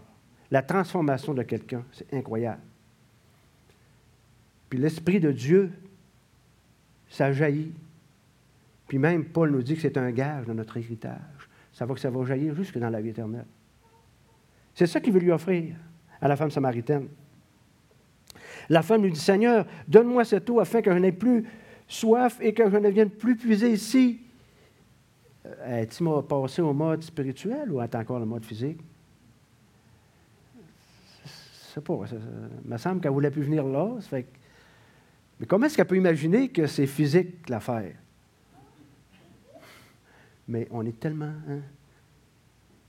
La 0.49 0.63
transformation 0.63 1.35
de 1.35 1.43
quelqu'un, 1.43 1.83
c'est 1.91 2.15
incroyable. 2.15 2.61
Puis 4.71 4.79
l'Esprit 4.79 5.19
de 5.19 5.33
Dieu, 5.33 5.73
ça 7.11 7.33
jaillit. 7.33 7.73
Puis 8.87 8.99
même 8.99 9.25
Paul 9.25 9.51
nous 9.51 9.65
dit 9.65 9.75
que 9.75 9.81
c'est 9.81 9.99
un 9.99 10.13
gage 10.13 10.47
de 10.47 10.53
notre 10.53 10.77
héritage. 10.77 11.49
Ça 11.73 11.85
va 11.85 11.95
que 11.95 12.01
ça 12.01 12.11
va 12.11 12.25
jaillir 12.25 12.55
jusque 12.55 12.79
dans 12.79 12.91
la 12.91 13.01
vie 13.01 13.09
éternelle. 13.09 13.47
C'est 14.73 14.87
ça 14.87 15.01
qu'il 15.01 15.13
veut 15.13 15.19
lui 15.19 15.33
offrir 15.33 15.75
à 16.21 16.29
la 16.29 16.37
femme 16.37 16.53
samaritaine. 16.53 17.09
La 18.69 18.83
femme 18.83 19.03
lui 19.03 19.11
dit, 19.11 19.19
Seigneur, 19.19 19.67
donne-moi 19.89 20.25
cette 20.25 20.49
eau 20.49 20.61
afin 20.61 20.81
que 20.81 20.93
je 20.93 20.99
n'ai 20.99 21.11
plus 21.11 21.45
soif 21.87 22.39
et 22.41 22.53
que 22.55 22.71
je 22.71 22.77
ne 22.77 22.89
vienne 22.89 23.11
plus 23.11 23.37
puiser 23.37 23.73
ici. 23.73 24.21
Euh, 25.47 25.85
tu 25.87 26.03
m'as 26.03 26.23
passé 26.23 26.63
au 26.63 26.73
mode 26.73 27.03
spirituel 27.03 27.71
ou 27.71 27.81
est 27.81 27.95
encore 27.95 28.19
le 28.19 28.27
mode 28.27 28.45
physique? 28.45 28.81
Je 31.25 31.31
sais 31.75 31.81
pas. 31.81 32.07
Ça, 32.07 32.17
il 32.65 32.71
me 32.71 32.77
semble 32.79 33.01
qu'elle 33.01 33.13
voulait 33.13 33.31
plus 33.31 33.43
venir 33.43 33.65
là. 33.65 33.91
mais 34.11 35.47
comment 35.47 35.67
est-ce 35.67 35.77
qu'elle 35.77 35.87
peut 35.87 35.97
imaginer 35.97 36.49
que 36.49 36.67
c'est 36.67 36.87
physique 36.87 37.49
l'affaire? 37.49 37.95
Mais 40.49 40.69
on 40.71 40.85
est 40.87 40.99
tellement. 40.99 41.33
Hein, 41.49 41.61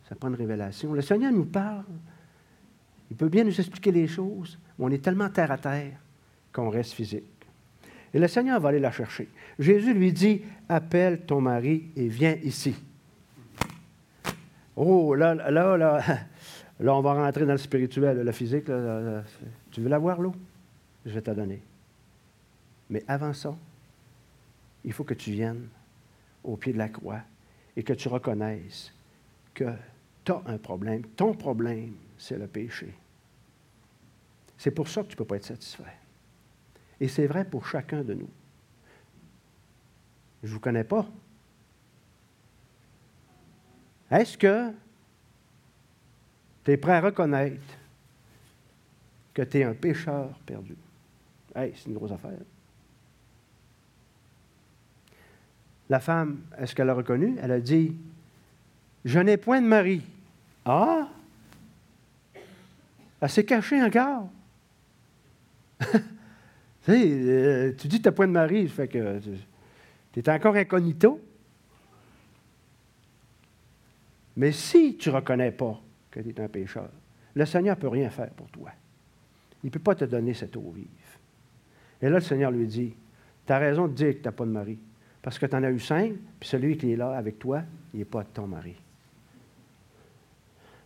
ça 0.07 0.15
prend 0.15 0.29
une 0.29 0.35
révélation. 0.35 0.93
Le 0.93 1.01
Seigneur 1.01 1.31
nous 1.31 1.45
parle. 1.45 1.85
Il 3.09 3.17
peut 3.17 3.29
bien 3.29 3.43
nous 3.43 3.59
expliquer 3.59 3.91
les 3.91 4.07
choses, 4.07 4.57
on 4.79 4.91
est 4.91 5.03
tellement 5.03 5.29
terre 5.29 5.51
à 5.51 5.57
terre 5.57 5.97
qu'on 6.51 6.69
reste 6.69 6.93
physique. 6.93 7.23
Et 8.15 8.19
le 8.19 8.29
Seigneur 8.29 8.61
va 8.61 8.69
aller 8.69 8.79
la 8.79 8.93
chercher. 8.93 9.27
Jésus 9.59 9.93
lui 9.93 10.13
dit 10.13 10.41
Appelle 10.69 11.25
ton 11.25 11.41
mari 11.41 11.89
et 11.97 12.07
viens 12.07 12.37
ici. 12.43 12.73
Oh, 14.77 15.13
là, 15.15 15.35
là, 15.35 15.75
là, 15.75 15.99
là, 16.79 16.95
on 16.95 17.01
va 17.01 17.13
rentrer 17.13 17.45
dans 17.45 17.51
le 17.51 17.57
spirituel, 17.57 18.21
le 18.21 18.31
physique. 18.31 18.67
tu 19.69 19.81
veux 19.81 19.89
la 19.89 19.97
voir, 19.97 20.21
l'eau 20.21 20.33
Je 21.05 21.11
vais 21.11 21.21
te 21.21 21.31
donner. 21.31 21.61
Mais 22.89 23.03
avant 23.05 23.33
ça, 23.33 23.53
il 24.85 24.93
faut 24.93 25.03
que 25.03 25.13
tu 25.13 25.31
viennes 25.31 25.67
au 26.41 26.55
pied 26.55 26.71
de 26.71 26.77
la 26.77 26.87
croix 26.87 27.19
et 27.75 27.83
que 27.83 27.91
tu 27.91 28.07
reconnaisses 28.07 28.93
que 29.53 29.65
tu 30.23 30.31
as 30.31 30.41
un 30.45 30.57
problème. 30.57 31.01
Ton 31.17 31.33
problème, 31.33 31.95
c'est 32.17 32.37
le 32.37 32.47
péché. 32.47 32.93
C'est 34.57 34.71
pour 34.71 34.87
ça 34.87 35.01
que 35.01 35.07
tu 35.07 35.15
ne 35.15 35.17
peux 35.17 35.25
pas 35.25 35.35
être 35.35 35.43
satisfait. 35.43 35.83
Et 36.99 37.07
c'est 37.07 37.27
vrai 37.27 37.45
pour 37.45 37.67
chacun 37.67 38.03
de 38.03 38.13
nous. 38.13 38.29
Je 40.43 40.49
ne 40.49 40.53
vous 40.53 40.59
connais 40.59 40.83
pas. 40.83 41.05
Est-ce 44.11 44.37
que 44.37 44.71
tu 46.63 46.71
es 46.71 46.77
prêt 46.77 46.93
à 46.93 47.01
reconnaître 47.01 47.61
que 49.33 49.41
tu 49.41 49.59
es 49.59 49.63
un 49.63 49.73
pécheur 49.73 50.29
perdu? 50.45 50.75
Hey, 51.55 51.73
c'est 51.75 51.89
une 51.89 51.95
grosse 51.95 52.11
affaire. 52.11 52.37
La 55.89 55.99
femme, 55.99 56.41
est-ce 56.57 56.73
qu'elle 56.75 56.89
a 56.89 56.93
reconnu? 56.93 57.35
Elle 57.41 57.51
a 57.51 57.59
dit 57.59 57.95
Je 59.03 59.19
n'ai 59.19 59.37
point 59.37 59.61
de 59.61 59.67
mari. 59.67 60.01
Ah! 60.65 61.07
Elle 63.21 63.29
s'est 63.29 63.45
cachée 63.45 63.81
encore. 63.81 64.29
Euh, 66.89 67.73
tu 67.77 67.87
dis 67.87 67.97
que 67.97 68.03
tu 68.03 68.09
n'as 68.09 68.11
point 68.11 68.27
de 68.27 68.31
mari, 68.31 68.67
fait 68.67 68.87
que 68.87 69.19
tu 70.13 70.19
es 70.19 70.29
encore 70.29 70.55
incognito. 70.55 71.19
Mais 74.37 74.51
si 74.51 74.97
tu 74.97 75.09
ne 75.09 75.15
reconnais 75.15 75.51
pas 75.51 75.79
que 76.11 76.19
tu 76.19 76.29
es 76.29 76.41
un 76.41 76.47
pécheur, 76.47 76.89
le 77.33 77.45
Seigneur 77.45 77.75
ne 77.75 77.81
peut 77.81 77.87
rien 77.87 78.09
faire 78.09 78.29
pour 78.31 78.47
toi. 78.49 78.69
Il 79.63 79.67
ne 79.67 79.71
peut 79.71 79.79
pas 79.79 79.95
te 79.95 80.05
donner 80.05 80.33
cette 80.33 80.55
eau 80.57 80.71
vive. 80.75 80.85
Et 82.01 82.05
là, 82.05 82.15
le 82.15 82.21
Seigneur 82.21 82.51
lui 82.51 82.67
dit, 82.67 82.93
tu 83.45 83.53
as 83.53 83.57
raison 83.57 83.87
de 83.87 83.93
dire 83.93 84.13
que 84.13 84.19
tu 84.19 84.25
n'as 84.25 84.31
pas 84.31 84.45
de 84.45 84.51
mari, 84.51 84.77
parce 85.21 85.39
que 85.39 85.45
tu 85.45 85.55
en 85.55 85.63
as 85.63 85.71
eu 85.71 85.79
cinq, 85.79 86.13
puis 86.39 86.49
celui 86.49 86.77
qui 86.77 86.91
est 86.91 86.95
là 86.95 87.17
avec 87.17 87.39
toi, 87.39 87.63
il 87.93 87.99
n'est 87.99 88.05
pas 88.05 88.23
ton 88.23 88.47
mari. 88.47 88.75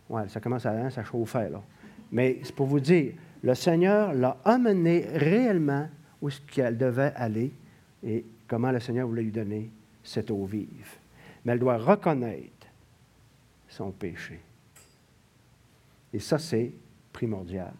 Ouais, 0.08 0.28
ça 0.28 0.40
commence 0.40 0.66
à, 0.66 0.72
hein, 0.72 0.88
chauffer, 1.04 1.48
là. 1.50 1.62
Mais 2.10 2.40
c'est 2.42 2.54
pour 2.54 2.66
vous 2.66 2.80
dire, 2.80 3.12
le 3.42 3.54
Seigneur 3.54 4.12
l'a 4.12 4.36
amené 4.44 5.06
réellement 5.14 5.88
où 6.20 6.28
est-ce 6.28 6.40
qu'elle 6.42 6.76
devait 6.76 7.12
aller 7.16 7.52
et 8.04 8.24
comment 8.46 8.70
le 8.70 8.80
Seigneur 8.80 9.08
voulait 9.08 9.22
lui 9.22 9.30
donner 9.30 9.70
cette 10.02 10.30
eau 10.30 10.44
vive. 10.44 10.98
Mais 11.44 11.52
elle 11.52 11.58
doit 11.58 11.78
reconnaître 11.78 12.66
son 13.68 13.90
péché. 13.92 14.40
Et 16.12 16.18
ça, 16.18 16.38
c'est 16.38 16.72
primordial. 17.12 17.72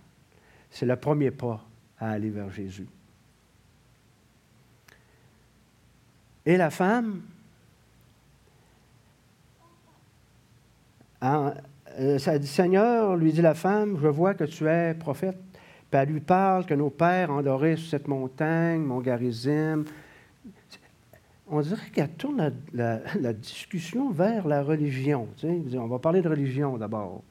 C'est 0.70 0.86
le 0.86 0.96
premier 0.96 1.30
pas 1.30 1.64
à 1.98 2.10
aller 2.12 2.30
vers 2.30 2.50
Jésus. 2.50 2.86
Et 6.46 6.56
la 6.56 6.70
femme, 6.70 7.22
euh, 11.22 12.18
Seigneur, 12.18 13.16
lui 13.16 13.32
dit 13.32 13.42
la 13.42 13.54
femme, 13.54 13.98
je 14.00 14.08
vois 14.08 14.34
que 14.34 14.44
tu 14.44 14.66
es 14.66 14.94
prophète. 14.94 15.49
Puis 15.90 16.00
elle 16.00 16.08
lui 16.08 16.20
parle 16.20 16.66
que 16.66 16.74
nos 16.74 16.90
pères 16.90 17.30
ont 17.30 17.42
sur 17.42 17.88
cette 17.88 18.06
montagne, 18.06 18.82
mon 18.82 19.00
Garizim. 19.00 19.84
On 21.48 21.60
dirait 21.60 21.90
qu'elle 21.92 22.10
tourne 22.10 22.52
la, 22.72 23.32
discussion 23.32 24.10
vers 24.10 24.46
la 24.46 24.62
religion. 24.62 25.28
On 25.42 25.86
va 25.86 25.98
parler 25.98 26.22
de 26.22 26.28
religion 26.28 26.78
d'abord. 26.78 27.22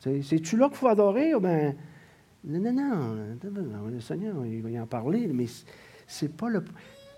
C'est-tu 0.00 0.56
là 0.56 0.66
qu'il 0.68 0.78
faut 0.78 0.88
adorer? 0.88 1.32
Ben, 1.40 1.76
non, 2.44 2.72
non, 2.72 3.14
non, 3.52 3.86
le 3.86 4.00
Seigneur, 4.00 4.34
il 4.44 4.62
va 4.62 4.70
y 4.70 4.80
en 4.80 4.86
parler, 4.86 5.28
mais 5.32 5.46
c'est 6.08 6.36
pas 6.36 6.48
le. 6.48 6.64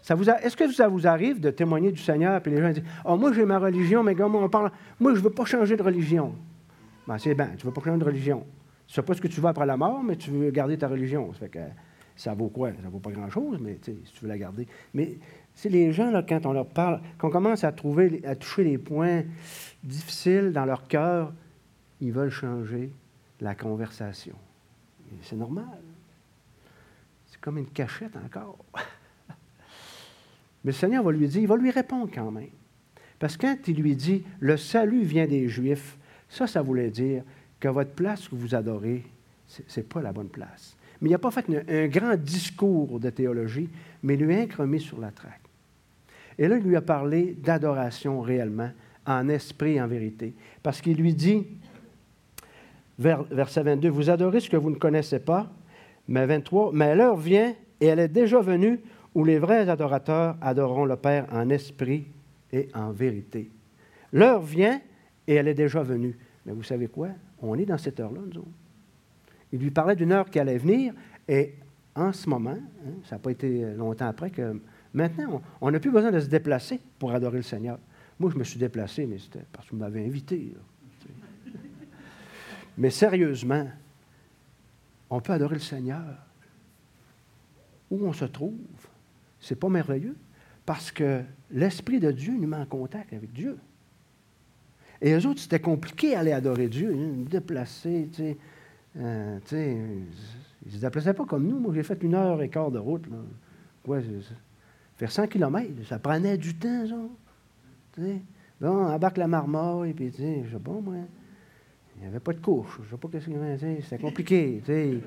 Est-ce 0.07 0.55
que 0.55 0.71
ça 0.71 0.87
vous 0.87 1.07
arrive 1.07 1.41
de 1.41 1.51
témoigner 1.51 1.93
du 1.93 2.03
Seigneur, 2.03 2.43
puis 2.43 2.53
les 2.53 2.61
gens 2.61 2.71
disent 2.71 2.85
oh, 3.07 3.17
moi 3.17 3.33
j'ai 3.33 3.47
ma 3.47 3.59
religion, 3.59 4.03
mais 4.03 4.15
comment 4.15 4.41
on 4.41 4.51
parle 4.51 4.71
Moi, 5.01 5.15
je 5.15 5.21
ne 5.21 5.25
veux 5.25 5.31
pas 5.31 5.47
changer 5.47 5.79
de 5.79 5.83
religion. 5.83 6.35
Ben, 7.07 7.17
c'est 7.17 7.35
bien, 7.35 7.53
tu 7.57 7.67
ne 7.67 7.71
veux 7.71 7.73
pas 7.73 7.81
changer 7.81 7.99
de 7.99 8.05
religion. 8.05 8.45
Sais 8.89 9.03
pas 9.03 9.15
ce 9.15 9.21
que 9.21 9.29
tu 9.29 9.41
veux 9.41 9.49
après 9.49 9.67
la 9.67 9.77
mort, 9.77 10.03
mais 10.03 10.17
tu 10.17 10.31
veux 10.31 10.51
garder 10.51 10.79
ta 10.79 10.89
religion. 10.89 11.33
Ça 11.33 11.41
fait 11.41 11.49
que 11.49 11.59
ça 12.17 12.35
vaut 12.35 12.49
quoi? 12.49 12.71
Ça 12.71 12.89
vaut 12.89 12.99
pas 12.99 13.11
grand-chose, 13.11 13.59
mais 13.61 13.79
si 13.83 13.95
tu 14.13 14.23
veux 14.23 14.29
la 14.29 14.39
garder. 14.39 14.67
Mais 14.93 15.19
c'est 15.55 15.69
les 15.69 15.93
gens, 15.93 16.11
là, 16.11 16.23
quand 16.23 16.47
on 16.47 16.53
leur 16.53 16.67
parle, 16.67 17.01
qu'on 17.19 17.31
commence 17.31 17.65
à 17.65 17.73
trouver, 17.73 18.23
à 18.25 18.37
toucher 18.37 18.65
les 18.65 18.79
points 18.79 19.23
difficiles 19.83 20.53
dans 20.53 20.65
leur 20.65 20.87
cœur, 20.87 21.33
ils 22.01 22.13
veulent 22.13 22.31
changer 22.31 22.93
la 23.41 23.55
conversation. 23.55 24.37
C'est 25.23 25.37
normal. 25.37 25.81
C'est 27.27 27.41
comme 27.41 27.59
une 27.59 27.69
cachette 27.69 28.17
encore. 28.17 28.59
Mais 30.65 30.71
le 30.71 30.73
Seigneur 30.73 31.05
va 31.05 31.13
lui 31.13 31.29
dire, 31.29 31.41
il 31.41 31.49
va 31.49 31.57
lui 31.57 31.71
répondre 31.71 32.11
quand 32.13 32.31
même. 32.31 32.51
Parce 33.19 33.37
que 33.37 33.47
quand 33.47 33.69
il 33.69 33.77
lui 33.77 33.97
dit, 33.97 34.25
le 34.41 34.57
salut 34.57 35.03
vient 35.03 35.27
des 35.27 35.49
Juifs, 35.49 35.99
ça, 36.29 36.47
ça 36.47 36.63
voulait 36.63 36.91
dire, 36.91 37.23
que 37.61 37.69
votre 37.69 37.93
place 37.93 38.29
que 38.29 38.35
vous 38.35 38.55
adorez, 38.55 39.05
ce 39.47 39.63
n'est 39.81 39.87
pas 39.87 40.03
la 40.03 40.13
bonne 40.13 40.29
place. 40.29 40.77
Mais 41.01 41.11
il 41.11 41.13
n'a 41.13 41.19
pas 41.19 41.31
fait 41.31 41.47
un, 41.69 41.87
grand 41.89 42.17
discours 42.17 42.99
de 43.01 43.11
théologie, 43.11 43.69
mais 44.03 44.17
lui 44.17 44.35
a 44.35 44.41
incremé 44.41 44.79
sur 44.79 45.01
la 45.01 45.11
traque. 45.11 45.41
Et 46.39 46.49
là, 46.49 46.57
il 46.57 46.65
lui 46.65 46.77
a 46.77 46.81
parlé 46.81 47.37
d'adoration 47.43 48.21
réellement, 48.21 48.71
en 49.07 49.29
esprit 49.29 49.75
et 49.75 49.83
en 49.83 49.87
vérité. 49.87 50.35
Parce 50.63 50.81
qu'il 50.81 50.97
lui 50.97 51.15
dit, 51.15 51.47
verset 52.99 53.63
22, 53.63 53.89
Vous 53.89 54.11
adorez 54.11 54.41
ce 54.41 54.51
que 54.51 54.57
vous 54.57 54.71
ne 54.71 54.77
connaissez 54.77 55.19
pas, 55.19 55.51
mais 56.09 56.27
23, 56.27 56.73
mais 56.73 56.95
l'heure 56.95 57.17
vient, 57.17 57.55
et 57.81 57.87
elle 57.87 57.99
est 57.99 58.09
déjà 58.09 58.41
venue, 58.41 58.81
où 59.15 59.25
les 59.25 59.39
vrais 59.39 59.69
adorateurs 59.69 60.37
adoreront 60.41 60.87
le 60.87 60.97
Père 60.97 61.27
en 61.33 61.49
esprit 61.51 62.07
et 62.53 62.69
en 62.75 62.91
vérité. 62.91 63.51
L'heure 64.13 64.43
vient, 64.43 64.81
et 65.27 65.35
elle 65.35 65.49
est 65.49 65.55
déjà 65.55 65.83
venue. 65.83 66.17
Mais 66.47 66.53
vous 66.53 66.63
savez 66.63 66.89
quoi? 66.89 67.09
On 67.45 67.59
est 67.59 67.67
dans 67.67 67.79
cette 67.79 68.01
heure-là, 68.01 68.21
nous 68.21 68.39
autres. 68.39 68.49
Il 69.53 69.61
lui 69.61 69.71
parlait 69.71 69.97
d'une 69.97 70.13
heure 70.13 70.29
qui 70.31 70.39
allait 70.39 70.59
venir, 70.59 70.95
et 71.29 71.55
en 71.95 72.13
ce 72.13 72.29
moment, 72.29 72.57
hein, 72.57 72.93
ça 73.05 73.17
n'a 73.17 73.19
pas 73.21 73.31
été 73.31 73.75
longtemps 73.75 74.09
après 74.09 74.31
que 74.31 74.61
maintenant, 74.93 75.43
on 75.61 75.71
n'a 75.71 75.79
plus 75.79 75.91
besoin 75.91 76.11
de 76.11 76.21
se 76.21 76.27
déplacer 76.27 76.81
pour 76.99 77.13
adorer 77.13 77.37
le 77.37 77.43
Seigneur. 77.43 77.79
Moi, 78.19 78.31
je 78.33 78.39
me 78.39 78.45
suis 78.45 78.59
déplacé, 78.59 79.07
mais 79.07 79.19
c'était 79.19 79.45
parce 79.53 79.67
que 79.67 79.73
vous 79.73 79.81
m'avez 79.81 80.05
invité. 80.05 80.55
mais 82.79 82.91
sérieusement, 82.91 83.69
on 85.11 85.21
peut 85.21 85.33
adorer 85.33 85.57
le 85.57 85.61
Seigneur 85.61 86.03
où 87.91 88.07
on 88.07 88.13
se 88.13 88.25
trouve. 88.25 88.55
C'est 89.39 89.59
pas 89.59 89.69
merveilleux 89.69 90.17
parce 90.65 90.91
que 90.91 91.23
l'Esprit 91.51 92.01
de 92.01 92.11
Dieu 92.11 92.33
nous 92.33 92.49
met 92.49 92.57
en 92.57 92.67
contact 92.67 93.13
avec 93.13 93.33
Dieu. 93.33 93.59
Et 95.05 95.13
eux 95.13 95.27
autres, 95.27 95.41
c'était 95.41 95.61
compliqué 95.61 96.13
d'aller 96.13 96.33
adorer 96.33 96.67
Dieu, 96.67 96.97
hein, 96.97 97.25
déplacer, 97.29 98.09
tu 98.11 98.23
sais. 98.23 98.37
Euh, 98.97 99.39
ils 99.53 100.67
ne 100.67 100.71
se 100.71 100.81
déplaçaient 100.81 101.13
pas 101.13 101.27
comme 101.27 101.47
nous. 101.47 101.59
Moi, 101.59 101.73
j'ai 101.75 101.83
fait 101.83 102.03
une 102.03 102.15
heure 102.15 102.41
et 102.41 102.49
quart 102.49 102.71
de 102.71 102.79
route. 102.79 103.05
quoi, 103.85 103.99
faire 104.97 105.13
100 105.13 105.27
km, 105.27 105.69
ça 105.87 105.99
prenait 105.99 106.39
du 106.39 106.55
temps, 106.55 106.87
ça. 106.89 108.03
sais. 108.03 108.23
Bon, 108.59 108.87
embarque 108.87 109.19
la 109.19 109.27
marmotte, 109.27 109.93
puis, 109.95 110.11
tu 110.11 110.23
sais, 110.23 110.43
je 110.47 110.57
sais 110.57 110.63
moi. 110.65 110.95
Il 111.97 112.01
n'y 112.01 112.07
avait 112.09 112.21
pas 112.21 112.33
de 112.33 112.41
couche. 112.41 112.81
Je 112.85 112.91
sais 112.91 112.97
pas 112.97 113.09
qu'est-ce 113.13 113.27
que 113.27 113.83
c'était 113.83 114.03
compliqué, 114.03 114.63
tu 114.65 114.73
sais. 114.73 115.01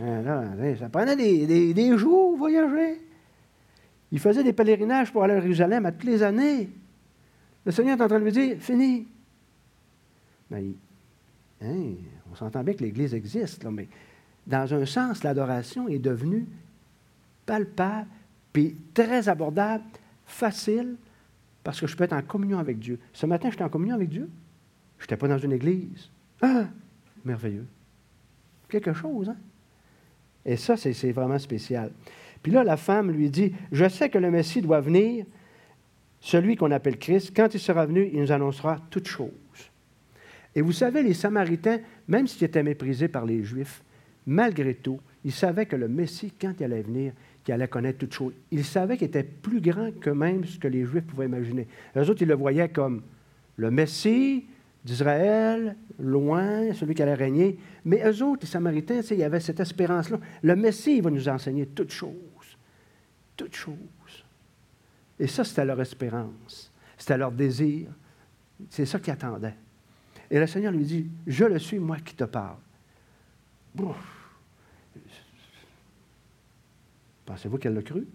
Euh, 0.00 0.76
ça 0.80 0.88
prenait 0.88 1.14
des, 1.14 1.72
des, 1.72 1.96
jours, 1.96 2.36
voyager. 2.36 3.00
Il 4.10 4.18
faisait 4.18 4.42
des 4.42 4.52
pèlerinages 4.52 5.12
pour 5.12 5.22
aller 5.22 5.34
à 5.34 5.40
Jérusalem 5.40 5.86
à 5.86 5.92
toutes 5.92 6.10
les 6.10 6.24
années. 6.24 6.68
Le 7.64 7.70
Seigneur 7.70 7.96
est 7.96 8.02
en 8.02 8.08
train 8.08 8.18
de 8.18 8.24
lui 8.24 8.32
dire, 8.32 8.56
fini. 8.58 9.06
Mais, 10.50 10.64
hein, 11.62 11.94
on 12.30 12.34
s'entend 12.34 12.62
bien 12.62 12.74
que 12.74 12.82
l'Église 12.82 13.14
existe, 13.14 13.64
mais 13.64 13.88
dans 14.46 14.72
un 14.72 14.86
sens, 14.86 15.22
l'adoration 15.22 15.88
est 15.88 15.98
devenue 15.98 16.46
palpable, 17.44 18.08
puis 18.52 18.76
très 18.94 19.28
abordable, 19.28 19.84
facile, 20.24 20.96
parce 21.62 21.80
que 21.80 21.86
je 21.86 21.96
peux 21.96 22.04
être 22.04 22.14
en 22.14 22.22
communion 22.22 22.58
avec 22.58 22.78
Dieu. 22.78 22.98
Ce 23.12 23.26
matin, 23.26 23.50
j'étais 23.50 23.64
en 23.64 23.68
communion 23.68 23.94
avec 23.94 24.08
Dieu. 24.08 24.28
Je 24.98 25.04
n'étais 25.04 25.16
pas 25.16 25.28
dans 25.28 25.38
une 25.38 25.52
église. 25.52 26.08
Ah, 26.40 26.66
merveilleux. 27.24 27.66
Quelque 28.68 28.92
chose, 28.92 29.28
hein? 29.28 29.36
Et 30.44 30.56
ça, 30.56 30.76
c'est 30.76 31.12
vraiment 31.12 31.38
spécial. 31.38 31.92
Puis 32.42 32.52
là, 32.52 32.64
la 32.64 32.76
femme 32.76 33.10
lui 33.10 33.28
dit, 33.28 33.52
je 33.70 33.86
sais 33.88 34.08
que 34.08 34.18
le 34.18 34.30
Messie 34.30 34.62
doit 34.62 34.80
venir, 34.80 35.26
celui 36.20 36.56
qu'on 36.56 36.70
appelle 36.70 36.98
Christ. 36.98 37.32
Quand 37.34 37.52
il 37.52 37.60
sera 37.60 37.84
venu, 37.84 38.08
il 38.12 38.20
nous 38.20 38.32
annoncera 38.32 38.78
toutes 38.90 39.08
choses. 39.08 39.30
Et 40.54 40.60
vous 40.60 40.72
savez, 40.72 41.02
les 41.02 41.14
Samaritains, 41.14 41.78
même 42.06 42.26
s'ils 42.26 42.44
étaient 42.44 42.62
méprisés 42.62 43.08
par 43.08 43.24
les 43.26 43.44
Juifs, 43.44 43.82
malgré 44.26 44.74
tout, 44.74 45.00
ils 45.24 45.32
savaient 45.32 45.66
que 45.66 45.76
le 45.76 45.88
Messie, 45.88 46.32
quand 46.40 46.54
il 46.58 46.64
allait 46.64 46.82
venir, 46.82 47.12
qu'il 47.44 47.54
allait 47.54 47.68
connaître 47.68 47.98
toutes 47.98 48.14
choses. 48.14 48.34
Ils 48.50 48.64
savaient 48.64 48.96
qu'il 48.96 49.08
était 49.08 49.22
plus 49.22 49.60
grand 49.60 49.90
que 49.98 50.10
même 50.10 50.44
ce 50.44 50.58
que 50.58 50.68
les 50.68 50.84
Juifs 50.84 51.04
pouvaient 51.04 51.26
imaginer. 51.26 51.66
Eux 51.96 52.08
autres, 52.08 52.22
ils 52.22 52.28
le 52.28 52.34
voyaient 52.34 52.68
comme 52.68 53.02
le 53.56 53.70
Messie 53.70 54.46
d'Israël, 54.84 55.76
loin, 55.98 56.72
celui 56.72 56.94
qui 56.94 57.02
allait 57.02 57.14
régner. 57.14 57.58
Mais 57.84 58.02
eux 58.06 58.22
autres, 58.22 58.42
les 58.42 58.48
Samaritains, 58.48 59.00
il 59.10 59.18
y 59.18 59.24
avait 59.24 59.40
cette 59.40 59.60
espérance-là. 59.60 60.18
Le 60.42 60.56
Messie 60.56 61.00
va 61.00 61.10
nous 61.10 61.28
enseigner 61.28 61.66
toutes 61.66 61.90
choses. 61.90 62.14
Toutes 63.36 63.54
choses. 63.54 63.76
Et 65.18 65.26
ça, 65.26 65.44
c'était 65.44 65.64
leur 65.64 65.80
espérance. 65.80 66.72
C'était 66.96 67.18
leur 67.18 67.32
désir. 67.32 67.88
C'est 68.70 68.86
ça 68.86 68.98
qu'ils 68.98 69.12
attendaient. 69.12 69.54
Et 70.30 70.38
le 70.38 70.46
Seigneur 70.46 70.72
lui 70.72 70.84
dit, 70.84 71.10
je 71.26 71.44
le 71.44 71.58
suis, 71.58 71.78
moi 71.78 71.98
qui 71.98 72.14
te 72.14 72.24
parle. 72.24 72.58
Pensez-vous 77.24 77.58
qu'elle 77.58 77.74
l'a 77.74 77.82
cru? 77.82 78.06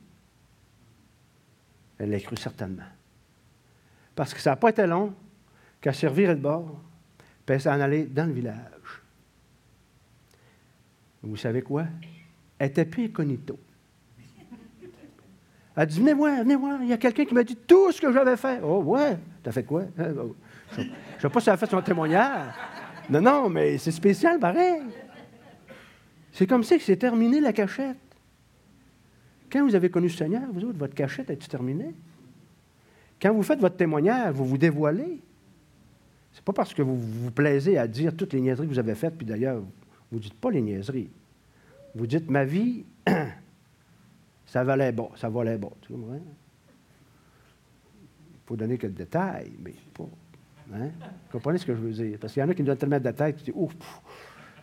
Elle 1.98 2.12
l'a 2.12 2.20
cru 2.20 2.36
certainement. 2.38 2.84
Parce 4.16 4.34
que 4.34 4.40
ça 4.40 4.52
n'a 4.52 4.56
pas 4.56 4.70
été 4.70 4.86
long 4.86 5.14
qu'à 5.82 5.94
servir 5.94 6.30
le 6.30 6.36
bord, 6.36 6.82
puis 7.46 7.68
en 7.68 7.82
aller 7.82 8.06
dans 8.06 8.26
le 8.26 8.34
village. 8.34 9.02
Vous 11.22 11.38
savez 11.38 11.62
quoi? 11.62 11.86
Elle 12.60 12.70
était 12.70 12.86
plus 12.86 13.06
incognito. 13.06 13.58
Elle 15.76 15.88
dit 15.88 16.00
Venez 16.00 16.14
voir, 16.14 16.40
venez 16.40 16.56
voir, 16.56 16.82
il 16.82 16.90
y 16.90 16.94
a 16.94 16.98
quelqu'un 16.98 17.26
qui 17.26 17.34
m'a 17.34 17.44
dit 17.44 17.56
tout 17.56 17.92
ce 17.92 18.00
que 18.00 18.12
j'avais 18.12 18.38
fait. 18.38 18.60
Oh, 18.64 18.82
ouais, 18.84 19.18
t'as 19.42 19.52
fait 19.52 19.64
quoi? 19.64 19.86
Je 20.76 20.82
ne 20.82 21.22
sais 21.22 21.30
pas 21.30 21.40
si 21.40 21.50
elle 21.50 21.54
a 21.54 21.58
fait 21.58 21.70
son 21.70 21.82
témoignage. 21.82 22.54
Non, 23.10 23.22
non, 23.22 23.50
mais 23.50 23.78
c'est 23.78 23.92
spécial, 23.92 24.40
pareil. 24.40 24.82
C'est 26.32 26.48
comme 26.48 26.64
ça 26.64 26.78
que 26.78 26.84
c'est 26.84 26.98
terminé 26.98 27.40
la 27.40 27.54
cachette. 27.54 27.98
Quand 29.52 29.64
vous 29.64 29.76
avez 29.76 29.90
connu 29.90 30.08
le 30.08 30.14
Seigneur, 30.14 30.44
vous 30.52 30.64
autres, 30.66 30.80
votre 30.80 30.96
cachette 30.96 31.30
est 31.30 31.48
terminée? 31.48 31.94
Quand 33.22 33.34
vous 33.34 33.44
faites 33.44 33.60
votre 33.60 33.78
témoignage, 33.78 34.34
vous 34.34 34.46
vous 34.46 34.58
dévoilez. 34.58 35.22
C'est 36.34 36.44
pas 36.44 36.54
parce 36.54 36.74
que 36.74 36.82
vous 36.82 36.98
vous 36.98 37.32
plaisez 37.32 37.78
à 37.78 37.88
dire 37.88 38.16
toutes 38.16 38.34
les 38.34 38.42
niaiseries 38.42 38.68
que 38.68 38.74
vous 38.74 38.80
avez 38.80 38.96
faites, 38.96 39.16
puis 39.16 39.26
d'ailleurs, 39.26 39.62
vous 40.12 40.18
ne 40.18 40.24
dites 40.24 40.34
pas 40.34 40.50
les 40.50 40.62
niaiseries. 40.62 41.12
Vous 41.94 42.08
dites 42.08 42.30
ma 42.30 42.44
vie, 42.44 42.84
ça 44.48 44.64
valait 44.64 44.92
bon, 44.92 45.12
ça 45.16 45.30
valait 45.30 45.60
bon. 45.60 45.72
Il 45.90 46.20
faut 48.48 48.56
donner 48.56 48.80
quelques 48.80 48.96
détails, 48.96 49.54
mais 49.64 49.76
pas. 49.94 50.10
Hein? 50.74 50.90
Vous 51.00 51.32
comprenez 51.32 51.58
ce 51.58 51.66
que 51.66 51.76
je 51.76 51.80
veux 51.80 51.92
dire? 51.92 52.18
Parce 52.20 52.34
qu'il 52.34 52.42
y 52.42 52.44
en 52.44 52.50
a 52.50 52.54
qui 52.54 52.62
me 52.62 52.68
donnent 52.68 52.78
tellement 52.78 52.98
de 52.98 53.04
détails, 53.04 53.36
tu 53.36 53.44
dis, 53.44 53.52
ouf, 53.54 53.74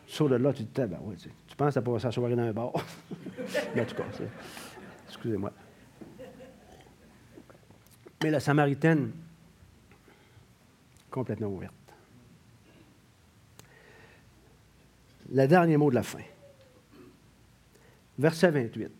sur 0.07 0.29
de 0.29 0.37
là, 0.37 0.53
tu 0.53 0.64
dis, 0.64 0.70
ben 0.75 0.99
ouais, 1.03 1.16
tu, 1.16 1.31
penses 1.57 1.77
à 1.77 1.83
pouvoir 1.83 2.01
s'asseoir 2.01 2.31
dans 2.31 2.42
un 2.42 2.53
bar. 2.53 2.73
mais 3.75 3.83
en 3.83 3.85
tout 3.85 3.94
cas, 3.94 4.05
excusez-moi. 5.09 5.53
Mais 8.23 8.31
la 8.31 8.40
Samaritaine, 8.40 9.12
complètement 11.11 11.49
ouverte. 11.49 11.75
Le 15.33 15.46
dernier 15.46 15.77
mot 15.77 15.90
de 15.90 15.94
la 15.94 16.03
fin. 16.03 16.23
Verset 18.18 18.51
28. 18.51 18.90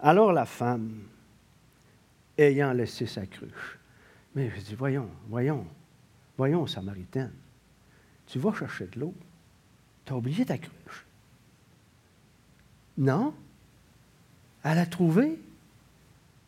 Alors 0.00 0.32
la 0.32 0.46
femme, 0.46 1.08
ayant 2.38 2.72
laissé 2.72 3.06
sa 3.06 3.26
cruche, 3.26 3.78
mais 4.34 4.50
je 4.50 4.60
dis, 4.60 4.74
voyons, 4.74 5.08
voyons, 5.28 5.66
voyons, 6.36 6.66
Samaritaine, 6.66 7.32
tu 8.26 8.38
vas 8.38 8.52
chercher 8.52 8.86
de 8.86 9.00
l'eau, 9.00 9.14
tu 10.04 10.12
as 10.12 10.16
oublié 10.16 10.44
ta 10.44 10.58
cruche. 10.58 11.06
Non, 12.96 13.34
elle 14.62 14.78
a 14.78 14.86
trouvé 14.86 15.38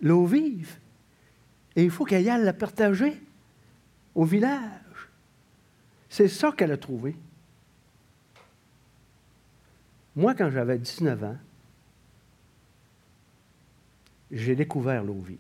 l'eau 0.01 0.27
vive. 0.27 0.79
Et 1.75 1.85
il 1.85 1.91
faut 1.91 2.05
qu'elle 2.05 2.29
aille 2.29 2.45
la 2.45 2.53
partager 2.53 3.21
au 4.15 4.25
village. 4.25 5.11
C'est 6.09 6.29
ça 6.29 6.53
qu'elle 6.53 6.73
a 6.73 6.79
trouvé. 6.79 7.15
Moi, 10.15 10.35
quand 10.35 10.51
j'avais 10.51 10.79
19 10.79 11.25
ans, 11.25 11.37
j'ai 14.31 14.57
découvert 14.57 15.05
l'eau 15.05 15.21
vive. 15.21 15.39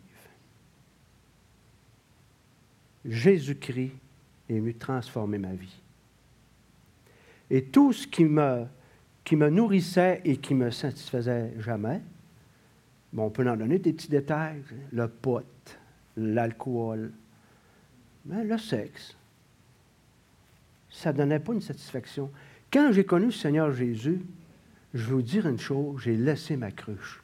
Jésus-Christ 3.08 3.92
est 4.48 4.58
venu 4.58 4.74
transformer 4.74 5.38
ma 5.38 5.52
vie. 5.52 5.80
Et 7.50 7.64
tout 7.64 7.92
ce 7.92 8.06
qui 8.06 8.24
me, 8.24 8.64
qui 9.24 9.36
nourrissait 9.36 10.20
et 10.24 10.36
qui 10.36 10.54
me 10.54 10.70
satisfaisait 10.70 11.54
jamais, 11.60 12.00
on 13.16 13.30
peut 13.30 13.48
en 13.48 13.56
donner 13.56 13.78
des 13.78 13.92
petits 13.92 14.08
détails, 14.08 14.62
le 14.92 15.08
pot, 15.08 15.44
l'alcool, 16.16 17.12
le 18.28 18.58
sexe, 18.58 19.16
ça 20.90 21.12
ne 21.12 21.18
donnait 21.18 21.40
pas 21.40 21.52
une 21.52 21.60
satisfaction. 21.60 22.30
Quand 22.72 22.90
j'ai 22.92 23.04
connu 23.04 23.26
le 23.26 23.32
Seigneur 23.32 23.72
Jésus, 23.72 24.20
je 24.94 25.04
vais 25.04 25.12
vous 25.12 25.22
dire 25.22 25.46
une 25.46 25.58
chose, 25.58 26.00
j'ai 26.02 26.16
laissé 26.16 26.56
ma 26.56 26.70
cruche. 26.70 27.22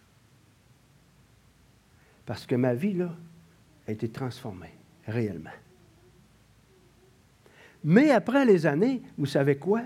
Parce 2.27 2.47
que 2.47 2.55
ma 2.55 2.75
vie, 2.75 2.95
là, 2.95 3.15
a 3.89 3.93
été 3.93 4.09
transformée, 4.09 4.75
réellement. 5.07 5.51
Mais 7.85 8.11
après 8.11 8.45
les 8.45 8.67
années, 8.67 9.03
vous 9.19 9.27
savez 9.27 9.57
quoi? 9.57 9.83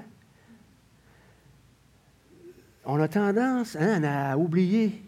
On 2.84 3.00
a 3.00 3.08
tendance 3.08 3.76
hein, 3.76 4.02
à 4.04 4.36
oublier 4.36 5.02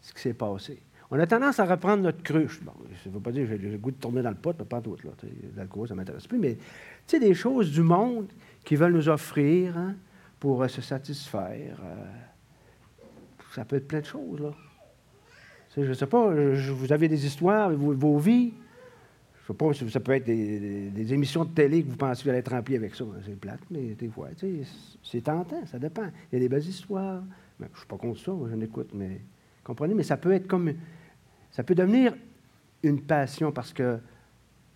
ce 0.00 0.12
qui 0.12 0.20
s'est 0.20 0.34
passé. 0.34 0.80
On 1.10 1.18
a 1.18 1.26
tendance 1.26 1.60
à 1.60 1.66
reprendre 1.66 2.02
notre 2.02 2.22
cruche. 2.22 2.62
Bon, 2.62 2.72
ça 3.04 3.10
ne 3.10 3.14
veut 3.14 3.20
pas 3.20 3.32
dire 3.32 3.46
que 3.46 3.58
j'ai 3.58 3.68
le 3.68 3.76
goût 3.76 3.90
de 3.90 3.96
tourner 3.96 4.22
dans 4.22 4.30
le 4.30 4.36
pot, 4.36 4.56
pas 4.64 4.80
tout. 4.80 4.96
L'alcool, 5.54 5.86
ça 5.86 5.94
ne 5.94 5.98
m'intéresse 6.00 6.26
plus. 6.26 6.38
Mais, 6.38 6.54
tu 6.54 6.60
sais, 7.06 7.20
des 7.20 7.34
choses 7.34 7.70
du 7.70 7.82
monde 7.82 8.28
qui 8.64 8.76
veulent 8.76 8.94
nous 8.94 9.10
offrir 9.10 9.76
hein, 9.76 9.94
pour 10.40 10.62
euh, 10.62 10.68
se 10.68 10.80
satisfaire. 10.80 11.76
Euh, 11.84 12.04
ça 13.54 13.66
peut 13.66 13.76
être 13.76 13.86
plein 13.86 14.00
de 14.00 14.06
choses, 14.06 14.40
là. 14.40 14.52
je 15.76 15.82
ne 15.82 15.92
sais 15.92 16.06
pas, 16.06 16.32
vous 16.32 16.92
avez 16.92 17.08
des 17.08 17.26
histoires, 17.26 17.70
vos, 17.70 18.18
vies. 18.18 18.54
Pas 19.52 19.72
ça 19.72 20.00
peut 20.00 20.12
être 20.12 20.24
des, 20.24 21.12
émissions 21.12 21.44
de 21.44 21.50
télé 21.50 21.82
que 21.82 21.90
vous 21.90 21.96
pensez 21.96 22.28
allez 22.28 22.38
être 22.38 22.52
avec 22.52 22.94
ça. 22.94 23.04
C'est 23.24 23.38
plate, 23.38 23.60
mais 23.70 23.94
des 23.94 24.08
fois, 24.08 24.28
c'est 25.02 25.20
tentant, 25.22 25.66
ça 25.66 25.78
dépend. 25.78 26.08
Il 26.30 26.34
y 26.34 26.36
a 26.36 26.40
des 26.40 26.48
belles 26.48 26.66
histoires. 26.66 27.22
je 27.58 27.64
ne 27.64 27.76
suis 27.76 27.86
pas 27.86 27.96
contre 27.96 28.20
ça, 28.20 28.32
je 28.50 28.54
n'écoute, 28.54 28.90
mais 28.94 29.20
comprenez, 29.64 29.94
mais 29.94 30.02
ça 30.02 30.16
peut 30.16 30.32
être 30.32 30.46
comme 30.46 30.72
ça 31.50 31.62
peut 31.62 31.74
devenir 31.74 32.14
une 32.82 33.02
passion 33.02 33.52
parce 33.52 33.72
que 33.72 33.98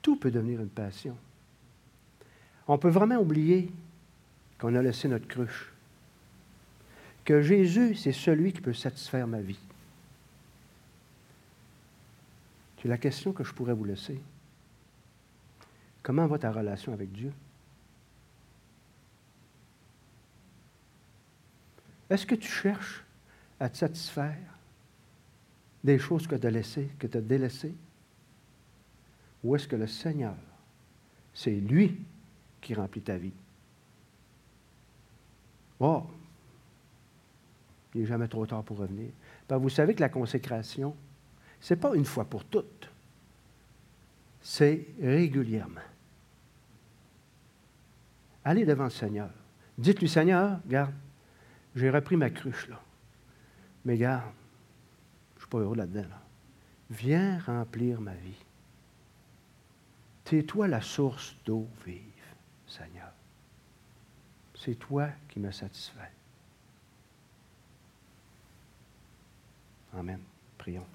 tout 0.02 0.16
peut 0.16 0.30
devenir 0.30 0.60
une 0.60 0.68
passion. 0.68 1.16
On 2.68 2.78
peut 2.78 2.90
vraiment 2.90 3.16
oublier 3.16 3.70
qu'on 4.58 4.74
a 4.74 4.82
laissé 4.82 5.08
notre 5.08 5.26
cruche, 5.26 5.72
que 7.24 7.42
Jésus, 7.42 7.94
c'est 7.94 8.12
celui 8.12 8.52
qui 8.52 8.60
peut 8.60 8.72
satisfaire 8.72 9.26
ma 9.26 9.40
vie. 9.40 9.58
C'est 12.80 12.88
la 12.88 12.98
question 12.98 13.32
que 13.32 13.42
je 13.42 13.52
pourrais 13.52 13.74
vous 13.74 13.84
laisser. 13.84 14.20
Comment 16.06 16.28
va 16.28 16.38
ta 16.38 16.52
relation 16.52 16.92
avec 16.92 17.10
Dieu? 17.10 17.32
Est-ce 22.08 22.24
que 22.24 22.36
tu 22.36 22.46
cherches 22.46 23.02
à 23.58 23.68
te 23.68 23.76
satisfaire 23.76 24.38
des 25.82 25.98
choses 25.98 26.28
que 26.28 26.36
tu 26.36 26.46
as 26.46 26.50
laissées, 26.52 26.88
que 27.00 27.08
tu 27.08 27.16
as 27.16 27.20
délaissées? 27.20 27.74
Ou 29.42 29.56
est-ce 29.56 29.66
que 29.66 29.74
le 29.74 29.88
Seigneur, 29.88 30.36
c'est 31.34 31.50
lui 31.50 32.00
qui 32.60 32.74
remplit 32.74 33.02
ta 33.02 33.16
vie? 33.16 33.34
Oh, 35.80 36.04
il 37.96 38.02
n'est 38.02 38.06
jamais 38.06 38.28
trop 38.28 38.46
tard 38.46 38.62
pour 38.62 38.78
revenir. 38.78 39.10
Ben, 39.48 39.56
vous 39.56 39.70
savez 39.70 39.96
que 39.96 40.02
la 40.02 40.08
consécration, 40.08 40.94
ce 41.60 41.74
n'est 41.74 41.80
pas 41.80 41.96
une 41.96 42.04
fois 42.04 42.26
pour 42.26 42.44
toutes, 42.44 42.88
c'est 44.40 44.86
régulièrement. 45.02 45.80
Allez 48.46 48.64
devant 48.64 48.84
le 48.84 48.90
Seigneur. 48.90 49.28
Dites-lui, 49.76 50.08
Seigneur, 50.08 50.60
regarde, 50.64 50.94
j'ai 51.74 51.90
repris 51.90 52.16
ma 52.16 52.30
cruche, 52.30 52.68
là. 52.68 52.80
Mais 53.84 53.98
garde, 53.98 54.22
je 55.34 55.38
ne 55.38 55.40
suis 55.40 55.48
pas 55.48 55.58
heureux 55.58 55.74
là-dedans. 55.74 56.06
Viens 56.88 57.40
remplir 57.40 58.00
ma 58.00 58.14
vie. 58.14 58.44
C'est 60.24 60.44
toi 60.44 60.68
la 60.68 60.80
source 60.80 61.36
d'eau 61.44 61.66
vive, 61.84 62.00
Seigneur. 62.68 63.10
C'est 64.54 64.76
toi 64.76 65.08
qui 65.28 65.40
me 65.40 65.50
satisfait. 65.50 66.12
Amen. 69.92 70.20
Prions. 70.56 70.86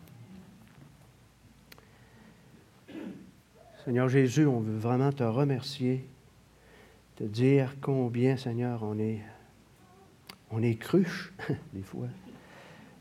Seigneur 3.84 4.08
Jésus, 4.08 4.46
on 4.46 4.62
veut 4.62 4.78
vraiment 4.78 5.12
te 5.12 5.24
remercier, 5.24 6.08
te 7.22 7.28
dire 7.28 7.76
combien, 7.82 8.36
Seigneur, 8.36 8.82
on 8.82 8.98
est, 8.98 9.22
on 10.50 10.64
est 10.64 10.74
cruche, 10.74 11.32
des 11.74 11.84
fois, 11.84 12.08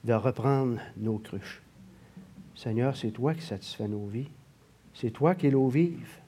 de 0.05 0.13
reprendre 0.13 0.79
nos 0.99 1.17
cruches. 1.17 1.63
Seigneur, 2.55 2.99
c'est 2.99 3.13
toi 3.13 3.33
qui 3.33 3.41
satisfais 3.41 3.89
nos 3.89 4.07
vies. 4.07 4.29
C'est 4.93 5.11
toi 5.11 5.35
qui 5.35 5.47
es 5.47 5.51
l'eau 5.51 5.69
vive. 5.69 6.19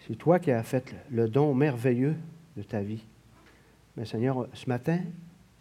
C'est 0.00 0.16
toi 0.16 0.40
qui 0.40 0.50
as 0.50 0.64
fait 0.64 0.92
le 1.08 1.28
don 1.28 1.54
merveilleux 1.54 2.16
de 2.56 2.62
ta 2.64 2.82
vie. 2.82 3.04
Mais 3.96 4.04
Seigneur, 4.04 4.48
ce 4.54 4.68
matin, 4.68 4.98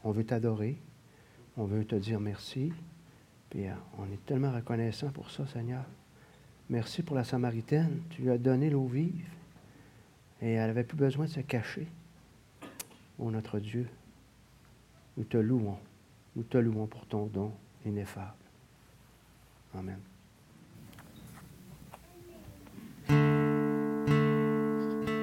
on 0.04 0.10
veut 0.10 0.26
t'adorer. 0.26 0.76
On 1.56 1.66
veut 1.66 1.86
te 1.86 1.96
dire 1.96 2.20
merci. 2.20 2.74
Puis 3.52 3.68
euh, 3.68 3.74
on 4.00 4.12
est 4.12 4.26
tellement 4.26 4.52
reconnaissant 4.52 5.12
pour 5.12 5.30
ça, 5.30 5.46
Seigneur. 5.46 5.84
Merci 6.68 7.04
pour 7.04 7.16
la 7.16 7.24
Samaritaine. 7.24 8.02
Tu 8.10 8.24
lui 8.24 8.32
as 8.32 8.40
donné 8.40 8.72
l'eau 8.72 8.88
vive. 8.88 9.24
Et 10.44 10.52
elle 10.52 10.68
n'avait 10.68 10.84
plus 10.84 10.98
besoin 10.98 11.26
de 11.26 11.30
se 11.30 11.40
cacher. 11.40 11.88
Oh 13.18 13.32
notre 13.32 13.60
Dieu, 13.60 13.88
nous 15.16 15.24
te 15.24 15.38
louons. 15.38 15.78
Nous 16.36 16.44
te 16.44 16.58
louons 16.58 16.86
pour 16.86 17.06
ton 17.06 17.28
don 17.28 17.54
ineffable. 17.86 18.34
Amen. 19.74 20.00